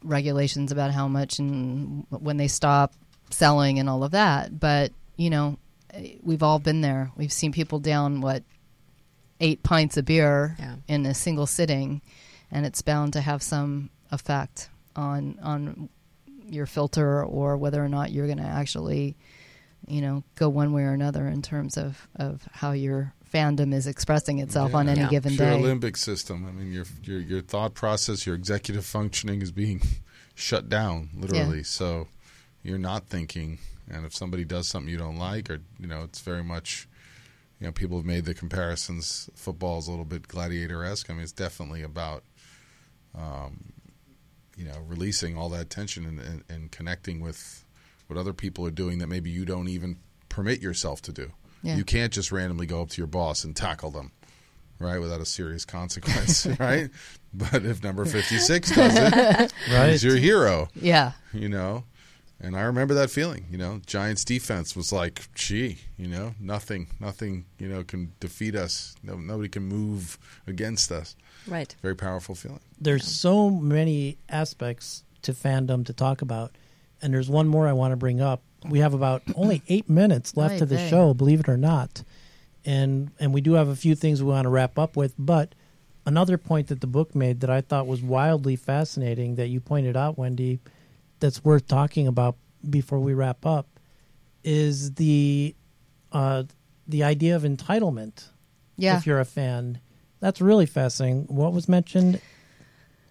[0.04, 2.92] regulations about how much and when they stop
[3.30, 4.58] selling and all of that.
[4.60, 5.58] But you know,
[5.92, 7.10] eh, we've all been there.
[7.16, 8.42] We've seen people down what
[9.40, 10.76] eight pints of beer Yeah.
[10.88, 12.00] in a single sitting,
[12.50, 15.88] and it's bound to have some effect on on
[16.46, 19.16] your filter or whether or not you're going to actually,
[19.86, 23.86] you know, go one way or another in terms of of how your fandom is
[23.86, 25.08] expressing itself on any Yeah.
[25.08, 25.62] given It's your day.
[25.62, 26.46] limbic system.
[26.46, 29.80] I mean, your your your thought process, your executive functioning is being
[30.34, 31.58] shut down literally.
[31.58, 31.62] Yeah.
[31.64, 32.08] So
[32.62, 33.58] you're not thinking,
[33.90, 36.86] and if somebody does something you don't like, or you know, it's very much.
[37.60, 39.28] You know, people have made the comparisons.
[39.34, 41.10] Football is a little bit gladiator esque.
[41.10, 42.24] I mean, it's definitely about,
[43.14, 43.72] um,
[44.56, 47.66] you know, releasing all that tension and, and, and connecting with
[48.06, 49.98] what other people are doing that maybe you don't even
[50.30, 51.32] permit yourself to do.
[51.62, 51.76] Yeah.
[51.76, 54.12] You can't just randomly go up to your boss and tackle them,
[54.78, 56.90] right, without a serious consequence, right?
[57.34, 59.90] But if number 56 does it, Right.
[59.90, 61.84] he's your hero, yeah, you know?
[62.42, 63.82] And I remember that feeling, you know.
[63.84, 68.96] Giants defense was like, gee, you know, nothing, nothing, you know, can defeat us.
[69.02, 71.14] No, nobody can move against us.
[71.46, 71.76] Right.
[71.82, 72.60] Very powerful feeling.
[72.80, 76.56] there's so many aspects to fandom to talk about,
[77.02, 78.42] and there's one more I want to bring up.
[78.68, 82.02] We have about only eight minutes left to the show, believe it or not,
[82.64, 85.14] and and we do have a few things we want to wrap up with.
[85.18, 85.54] But
[86.06, 89.96] another point that the book made that I thought was wildly fascinating that you pointed
[89.96, 90.60] out, Wendy,
[91.20, 92.36] that's worth talking about
[92.68, 93.66] before we wrap up,
[94.44, 95.54] is the
[96.12, 96.44] uh,
[96.86, 98.28] the idea of entitlement.
[98.76, 98.96] yeah.
[98.98, 99.80] If you're a fan,
[100.20, 101.24] that's really fascinating.
[101.28, 102.20] What was mentioned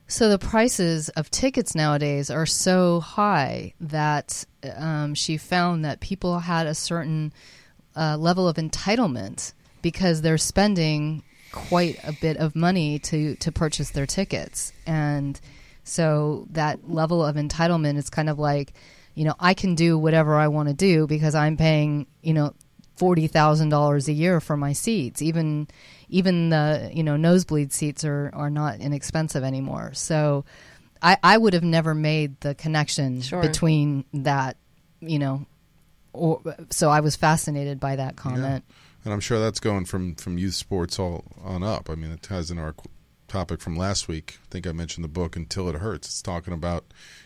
[0.10, 4.43] So the prices of tickets nowadays are so high that
[4.76, 7.32] um, she found that people had a certain
[7.95, 9.53] uh, level of entitlement
[9.84, 15.39] because they're spending quite a bit of money to to purchase their tickets, and
[15.84, 18.74] so that level of entitlement is kind of like,
[19.14, 22.55] you know, I can do whatever I want to do because I'm paying, you know,
[22.97, 25.22] forty thousand dollars a year for my seats.
[25.22, 25.68] Even
[26.10, 29.91] even the you know nosebleed seats are are not inexpensive anymore.
[29.93, 30.45] So
[31.01, 33.41] I I would have never made the connection Sure.
[33.41, 34.57] between that,
[34.99, 35.45] you know,
[36.14, 38.64] or so I was fascinated by that comment.
[39.05, 41.89] And I'm sure that's going from, from youth sports all on up.
[41.89, 42.76] I mean, it ties in our
[43.30, 44.39] topic from last week.
[44.43, 46.10] I think I mentioned the book Until It Hurts.
[46.10, 46.84] It's talking about,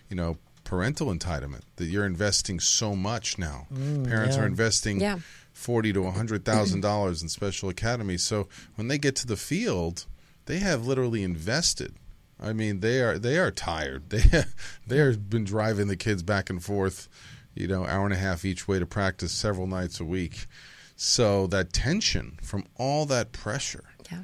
[0.08, 3.66] you know, parental entitlement that you're investing so much now.
[3.74, 4.44] Mm, Parents yeah.
[4.44, 5.18] are investing Yeah.
[5.54, 8.24] Forty to hundred thousand dollars in special academies.
[8.24, 10.06] So when they get to the field,
[10.46, 11.96] they have literally invested.
[12.40, 14.04] I mean, they are they are tired.
[14.10, 14.44] They
[14.88, 17.08] they have been driving the kids back and forth,
[17.56, 20.48] you know, hour and a half each way to practice several nights a week.
[20.96, 24.24] So that tension from all that pressure Yeah.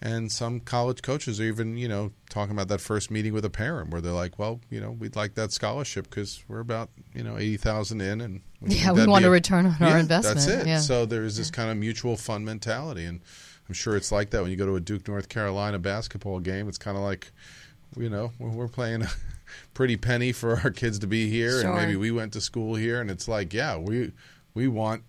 [0.00, 3.50] And some college coaches are even, you know, talking about that first meeting with a
[3.50, 7.22] parent where they're like, "Well, you know, we'd like that scholarship because we're about, you
[7.22, 10.36] know, eighty thousand in, and Yeah, we want be a a- return on our investment.
[10.36, 10.66] That's it.
[10.66, 10.78] Yeah.
[10.78, 13.20] So there's this kind of mutual fund mentality, and
[13.68, 16.68] I'm sure it's like that when you go to a Duke North Carolina basketball game.
[16.68, 17.30] It's kind of like,
[17.96, 19.08] you know, we're we're playing a
[19.74, 21.70] pretty penny for our kids to be here, Sure.
[21.70, 24.12] and maybe we went to school here, and it's like, yeah, we
[24.54, 25.02] we want,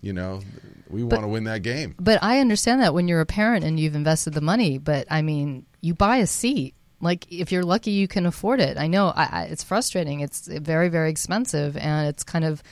[0.00, 0.40] you know,
[0.88, 1.94] we want to win that game.
[1.98, 5.22] But I understand that when you're a parent and you've invested the money, but I
[5.22, 6.74] mean, you buy a seat.
[7.00, 8.78] Like if you're lucky, you can afford it.
[8.78, 10.20] I know I, I, it's frustrating.
[10.20, 12.62] It's very, very expensive, and it's kind of,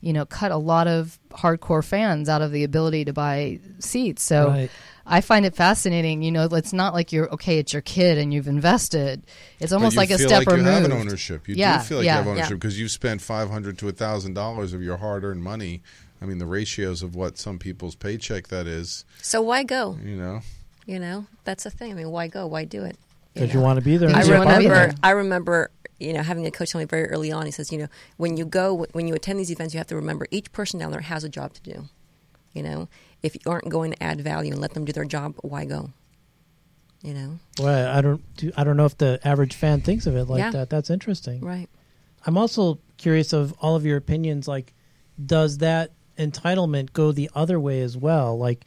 [0.00, 4.22] you know, cut a lot of hardcore fans out of the ability to buy seats.
[4.22, 4.70] So Right.
[5.04, 6.22] I find it fascinating.
[6.22, 7.58] You know, it's not like you're okay.
[7.58, 9.20] It's your kid, and you've invested.
[9.58, 10.74] It's almost like a feel step like you removed.
[10.74, 11.48] have an ownership.
[11.48, 12.12] You Yeah, do feel like yeah.
[12.12, 15.82] you have ownership because you've spent five hundred to thousand dollars of your hard-earned money.
[16.20, 19.04] I mean, the ratios of what some people's paycheck that is.
[19.22, 19.98] So why go?
[20.04, 20.40] You know,
[20.86, 21.90] You know, that's the thing.
[21.90, 22.46] I mean, why go?
[22.46, 22.96] Why do it?
[23.34, 23.60] Because know?
[23.60, 24.08] you want to be there.
[24.08, 24.80] and I Because be a you wanna part be of there.
[24.82, 25.00] remember.
[25.02, 25.70] I remember.
[26.00, 27.46] You know, having a coach tell me very early on.
[27.46, 29.94] He says, you know, when you go, when you attend these events, you have to
[29.94, 31.84] remember each person down there has a job to do.
[32.54, 32.88] You know,
[33.22, 35.90] if you aren't going to add value and let them do their job, why go?
[37.02, 38.22] You know, Well, I don't.
[38.56, 40.50] I don't know if the average fan thinks of it like Yeah.
[40.50, 40.70] that.
[40.70, 41.40] That's interesting.
[41.40, 41.68] right?
[42.26, 44.46] I'm also curious of all of your opinions.
[44.48, 44.72] Like,
[45.24, 48.36] does that entitlement go the other way as well?
[48.38, 48.64] Like,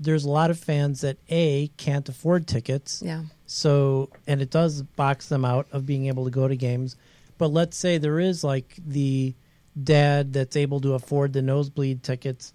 [0.00, 3.22] there's a lot of fans that a can't afford tickets, Yeah.
[3.46, 6.96] So and it does box them out of being able to go to games.
[7.38, 9.34] But let's say there is like the
[9.82, 12.52] dad that's able to afford the nosebleed tickets.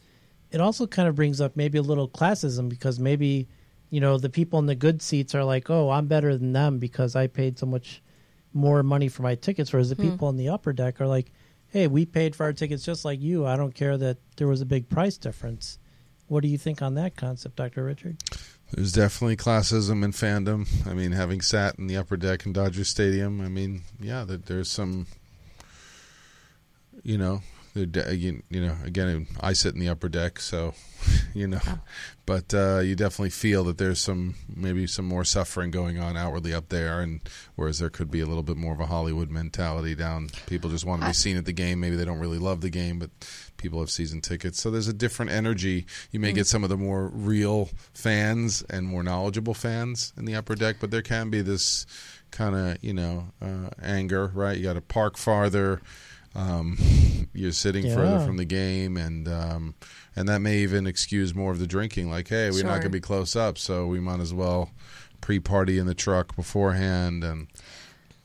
[0.52, 3.48] It also kind of brings up maybe a little classism because maybe
[3.90, 6.80] you know the people in the good seats are like, oh, I'm better than them
[6.80, 8.02] because I paid so much
[8.54, 10.10] more money for my tickets, whereas the hmm.
[10.10, 11.32] people in the upper deck are like,
[11.70, 13.46] hey, we paid for our tickets just like you.
[13.46, 15.80] I don't care that there was a big price difference.
[16.28, 17.84] What do you think on that concept, Dr.
[17.84, 18.18] Richard?
[18.74, 20.66] There's definitely classism in fandom.
[20.88, 24.38] I mean, having sat in the upper deck in Dodger Stadium, I mean, yeah, there,
[24.38, 25.08] there's some,
[27.04, 27.42] you know,
[27.74, 30.74] you, you know, again, I sit in the upper deck, so,
[31.34, 31.62] you know,
[32.26, 36.54] but uh, you definitely feel that there's some maybe some more suffering going on outwardly
[36.54, 37.22] up there, and
[37.56, 40.30] whereas there could be a little bit more of a Hollywood mentality down.
[40.48, 41.80] People just want to be seen at the game.
[41.80, 43.10] Maybe they don't really love the game, but
[43.58, 45.86] people have season tickets, so there's a different energy.
[46.12, 50.36] You may get some of the more real fans and more knowledgeable fans in the
[50.36, 51.86] upper deck, but there can be this
[52.32, 54.58] kind of you know uh, anger, right?
[54.58, 55.82] You got to park farther.
[56.36, 56.78] Um,
[57.34, 59.76] you're sitting further from the game, and um,
[60.16, 62.10] and that may even excuse more of the drinking.
[62.10, 64.72] Like, hey, we're not going to be close up, so we might as well
[65.22, 67.24] pre-party in the truck beforehand.
[67.24, 67.48] And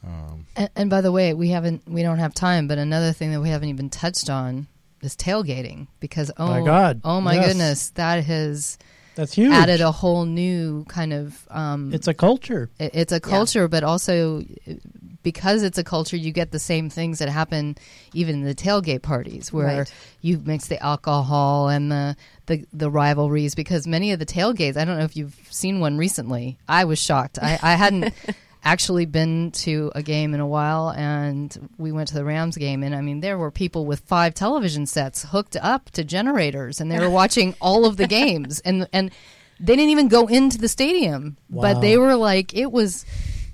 [0.04, 3.32] um, And, and by the way, we haven't we don't have time, but another thing
[3.32, 4.66] that we haven't even touched on
[5.02, 7.48] is tailgating because oh My God, oh my yes.
[7.48, 8.78] goodness, that has
[9.16, 9.50] That's huge.
[9.52, 12.70] added a whole new kind of um, it's a culture.
[12.78, 14.74] it- it's a culture, but also uh,
[15.24, 17.76] because it's a culture, you get the same things that happen
[18.14, 19.92] even in the tailgate parties, where Right.
[20.20, 23.56] you mix the alcohol and the, the the rivalries.
[23.56, 26.58] Because many of the tailgates, I don't know if you've seen one recently.
[26.68, 27.38] I was shocked.
[27.42, 28.14] I, I hadn't
[28.66, 32.82] actually been to a game in a while, and we went to the Rams game,
[32.82, 36.90] and I mean there were people with five television sets hooked up to generators, and
[36.90, 39.10] they were watching all of the games, and and
[39.60, 43.06] they didn't even go into the stadium, but they were like it was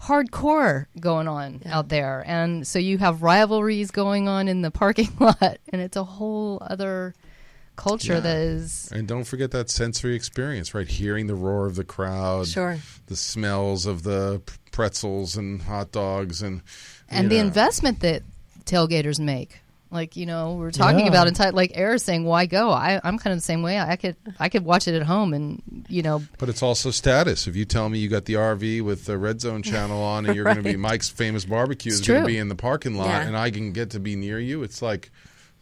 [0.03, 2.25] hardcore going on out there.
[2.27, 6.59] And so you have rivalries going on in the parking lot and it's a whole
[6.61, 7.15] other
[7.83, 8.21] culture Yeah.
[8.21, 10.89] that is and don't forget that sensory experience, right?
[10.89, 12.79] Hearing the roar of the crowd, Sure.
[13.07, 16.63] the smells of the pretzels and hot dogs, and
[17.09, 17.43] and the know.
[17.49, 18.23] investment that
[18.65, 19.59] tailgaters make
[19.91, 21.09] like you know we're talking Yeah.
[21.09, 23.97] about enti- like air saying why go I, i'm kind of the same way i
[23.97, 27.47] could i could watch it at home and you know But it's also status.
[27.47, 30.35] If you tell me you got the RV with the Red Zone channel on, and
[30.35, 32.95] you're going to be Mike's famous barbecue is It's going to be in the parking
[32.95, 33.27] lot, Yeah.
[33.27, 35.11] and I can get to be near you, it's like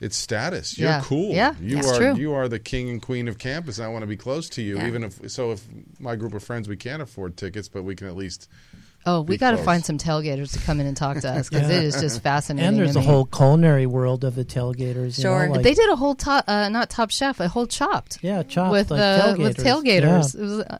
[0.01, 0.79] it's status.
[0.79, 1.03] You're Yeah.
[1.05, 1.33] cool.
[1.33, 2.17] Yeah, you that's are true.
[2.17, 3.79] you are the king and queen of campus.
[3.79, 4.87] I want to be close to you, Yeah.
[4.89, 5.53] even if so.
[5.53, 5.65] If
[5.99, 8.49] my group of friends we can't afford tickets, but we can at least.
[9.07, 11.71] oh we got to find some tailgaters to come in and talk to us because
[11.71, 11.79] Yeah.
[11.79, 13.07] it is just fascinating And there's a me.
[13.07, 15.17] whole culinary world of the tailgaters.
[15.17, 15.47] You Sure.
[15.47, 18.43] know, like, they did a whole top uh, not top chef a whole chopped yeah,
[18.43, 19.39] chopped with like uh, tailgaters.
[19.39, 20.79] with tailgaters It was, uh,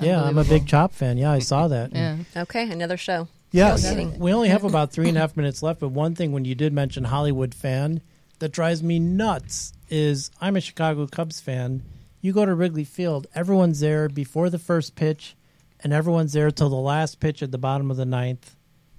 [0.00, 1.18] Yeah, yeah I'm a big chop fan.
[1.18, 1.92] Yeah, I saw that.
[1.94, 3.26] yeah Okay, another show.
[3.52, 3.84] Yes,
[4.18, 5.80] we only have about three and a half minutes left.
[5.80, 8.00] But one thing, when you did mention Hollywood fan,
[8.40, 11.82] that drives me nuts is I'm a Chicago Cubs fan.
[12.20, 15.36] You go to Wrigley Field, everyone's there before the first pitch,
[15.82, 18.56] and everyone's there till the last pitch at the bottom of the ninth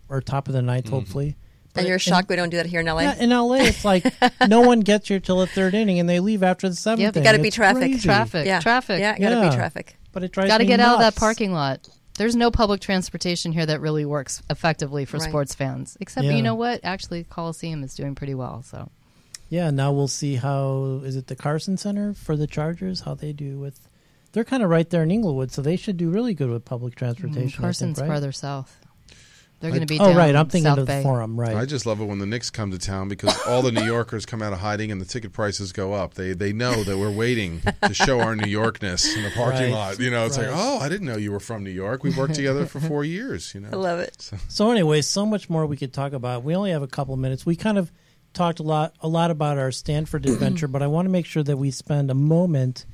[0.09, 0.95] or top of the ninth, mm-hmm.
[0.95, 1.37] hopefully.
[1.75, 3.01] And you're in- shocked we don't do that here in LA.
[3.01, 4.05] Yeah, in LA, it's like
[4.47, 7.01] no one gets here till the third inning, and they leave after the seventh.
[7.01, 7.15] Yep.
[7.15, 7.31] You inning.
[7.31, 7.81] gotta be traffic.
[7.81, 7.99] crazy.
[8.07, 9.49] traffic yeah, traffic Yeah, gotta Yeah.
[9.49, 9.97] be traffic.
[10.11, 11.87] But it drives Got to me get out of that parking lot.
[12.17, 15.29] There's no public transportation here that really works effectively for Right.
[15.29, 15.97] sports fans.
[16.01, 16.33] Except, Yeah.
[16.33, 16.81] you know what?
[16.83, 18.63] Actually, Coliseum is doing pretty well.
[18.63, 18.89] So
[19.51, 23.01] Yeah, now we'll see how is it the Carson Center for the Chargers?
[23.01, 23.85] How they do with?
[24.31, 26.95] They're kind of right there in Inglewood, so they should do really good with public
[26.95, 27.59] transportation.
[27.59, 28.07] Mm, Carson's right?
[28.07, 28.77] farther south.
[29.59, 29.99] They're going to be.
[29.99, 30.33] Oh, down right.
[30.37, 31.03] I'm thinking South of the Bay.
[31.03, 31.37] Forum.
[31.37, 31.53] Right.
[31.57, 34.25] I just love it when the Knicks come to town because all the New Yorkers
[34.25, 36.13] come out of hiding and the ticket prices go up.
[36.13, 39.71] They they know that we're waiting to show our New Yorkness in the parking Right.
[39.71, 39.99] lot.
[39.99, 40.47] You know, it's Right.
[40.47, 42.03] like, oh, I didn't know you were from New York.
[42.05, 43.53] We've worked together for four years.
[43.53, 44.31] You know, I love it.
[44.47, 46.43] So anyway, so much more we could talk about.
[46.45, 47.45] We only have a couple minutes.
[47.45, 47.91] We kind of
[48.33, 51.43] talked a lot a lot about our Stanford adventure, but I want to make sure
[51.43, 52.85] that we spend a moment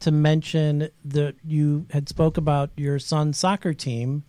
[0.00, 4.24] to mention that you had spoke about your son's soccer team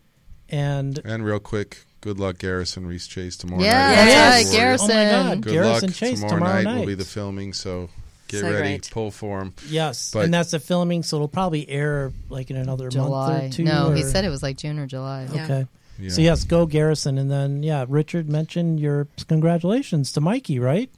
[0.49, 3.95] and And real quick, good luck, Garrison Reese Chase tomorrow Yeah, night.
[3.95, 4.45] that's Yes.
[4.45, 4.91] right, Garrison.
[4.91, 5.41] Oh my God.
[5.41, 7.53] Good Garrison luck Chase tomorrow, tomorrow night, will be the filming.
[7.53, 7.89] So
[8.27, 8.89] get So ready, great.
[8.91, 9.53] pull form.
[9.69, 13.45] yes, But- and that's the filming, so it'll probably air like in another month July.
[13.45, 13.63] or two.
[13.63, 15.25] no, he said it was like June or July.
[15.29, 15.35] Okay.
[15.59, 15.63] Yeah.
[16.09, 20.89] So yes, go Garrison, and then yeah, Richard mentioned your congratulations to Mikey, right?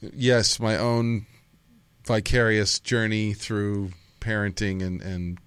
[0.00, 1.26] yes, my own
[2.04, 3.90] vicarious journey through
[4.20, 5.38] parenting and, and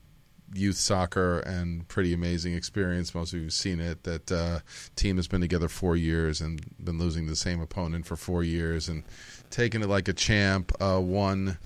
[0.54, 3.14] youth soccer and pretty amazing experience.
[3.14, 4.04] Most of you have seen it.
[4.04, 4.60] That uh,
[4.96, 8.90] team has been together four years and been losing the same opponent for four years
[8.90, 9.04] and
[9.50, 10.72] taking it like a champ.
[10.82, 11.58] Uh, won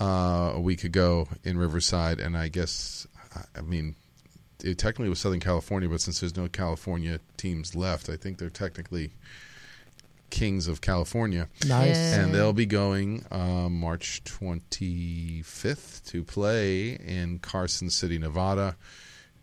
[0.00, 3.06] uh, a week ago in Riverside, and I guess
[3.56, 3.96] I mean.
[4.64, 8.50] It technically was Southern California, but since there's no California teams left, I think they're
[8.50, 9.12] technically
[10.30, 11.96] kings of California Nice.
[11.96, 12.20] Yeah.
[12.20, 18.76] and they'll be going um, March 25th to play in Carson City, Nevada,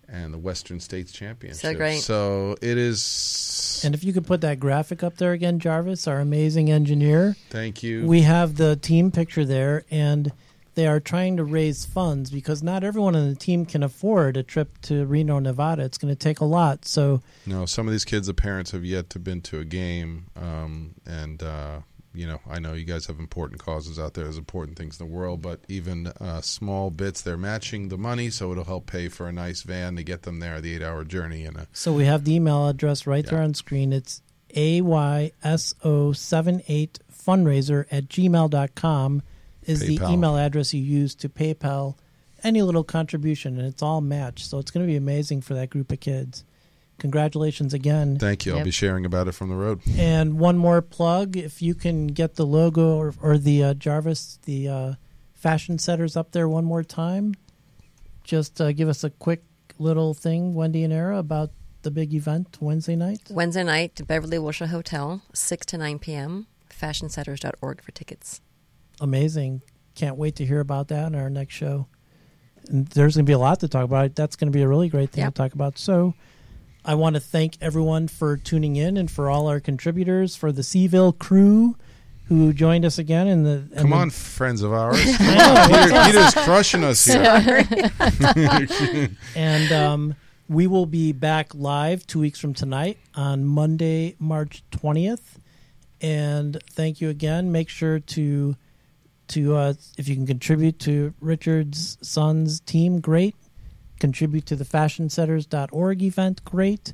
[0.07, 1.59] and the Western States Championship.
[1.59, 1.99] So great.
[1.99, 3.81] So it is.
[3.83, 7.35] And if you could put that graphic up there again, Jarvis, our amazing engineer.
[7.49, 8.05] thank you.
[8.07, 10.31] We have the team picture there, and
[10.77, 14.43] they are trying to raise funds because not everyone on the team can afford a
[14.43, 15.83] trip to Reno, Nevada.
[15.83, 16.85] It's going to take a lot.
[16.85, 20.27] So, no, some of these kids, the parents have yet to been to a game,
[20.35, 21.79] um, and uh,
[22.13, 24.25] you know, I know you guys have important causes out there.
[24.25, 28.29] There's important things in the world, but even uh, small bits, they're matching the money,
[28.29, 31.43] so it'll help pay for a nice van to get them there, the eight-hour journey,
[31.43, 33.91] and a so we have the email address right there on screen.
[33.91, 34.21] It's
[34.53, 39.23] AYSO78 fundraiser at gmail.com
[39.67, 41.95] is the email address you use to PayPal
[42.43, 44.45] any little contribution, and it's all matched.
[44.45, 46.43] So it's going to be amazing for that group of kids.
[46.99, 48.17] Congratulations again.
[48.17, 48.53] Thank you.
[48.53, 48.65] I'll Yep.
[48.65, 49.81] be sharing about it from the road.
[49.97, 54.39] And one more plug: if you can get the logo or, or the uh, Jarvis,
[54.45, 54.93] the uh,
[55.35, 57.35] fashion setters up there one more time,
[58.23, 59.43] just uh, give us a quick
[59.77, 61.51] little thing, Wendy and Era, about
[61.83, 63.21] the big event Wednesday night.
[63.29, 66.47] Wednesday night, Beverly Wilshire Hotel, 6 to 9 p.m.
[66.71, 68.41] FashionSetters.org for tickets.
[69.01, 69.61] Amazing!
[69.95, 71.87] Can't wait to hear about that in our next show.
[72.69, 74.15] And there's going to be a lot to talk about.
[74.15, 75.33] That's going to be a really great thing Yep.
[75.35, 75.77] to talk about.
[75.77, 76.13] So.
[76.85, 80.61] I want to thank everyone for tuning in and for all our contributors, for the
[80.61, 81.75] Seaville crew
[82.29, 83.27] who joined us again.
[83.27, 84.97] In the and Come the- on, friends of ours.
[85.19, 87.67] I know, Peter, Peter's crushing us here.
[89.35, 90.15] And um,
[90.47, 95.39] we will be back live two weeks from tonight on Monday, March 20th.
[95.99, 97.51] And thank you again.
[97.51, 98.55] Make sure to
[99.29, 103.35] to uh, if you can contribute to Richard's son's team, great.
[103.99, 106.93] Contribute to the fashionsetters.org event, great.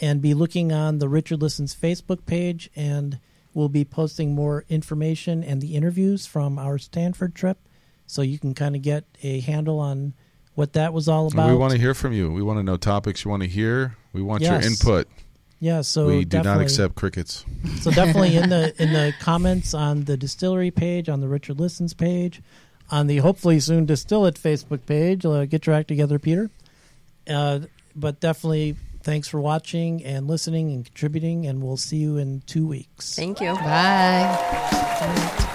[0.00, 3.18] And be looking on the Richard Listens Facebook page, and
[3.52, 7.58] we'll be posting more information and the interviews from our Stanford trip,
[8.06, 10.14] so you can kind of get a handle on
[10.54, 11.50] what that was all about.
[11.50, 12.32] we want to hear from you.
[12.32, 13.96] We want to know topics you want to hear.
[14.12, 14.62] We want Yes.
[14.64, 15.08] your input.
[15.60, 17.44] Yeah, so we do not accept crickets.
[17.82, 21.92] So definitely in the in the comments on the distillery page, on the Richard Listens
[21.92, 22.40] page,
[22.90, 25.26] on the hopefully soon Distill It Facebook page.
[25.26, 26.50] Uh, get your act together, Peter.
[27.28, 27.60] Uh,
[27.94, 32.66] but definitely thanks for watching and listening and contributing, and we'll see you in two
[32.66, 33.14] weeks.
[33.14, 33.52] Thank you.
[33.54, 35.46] Bye.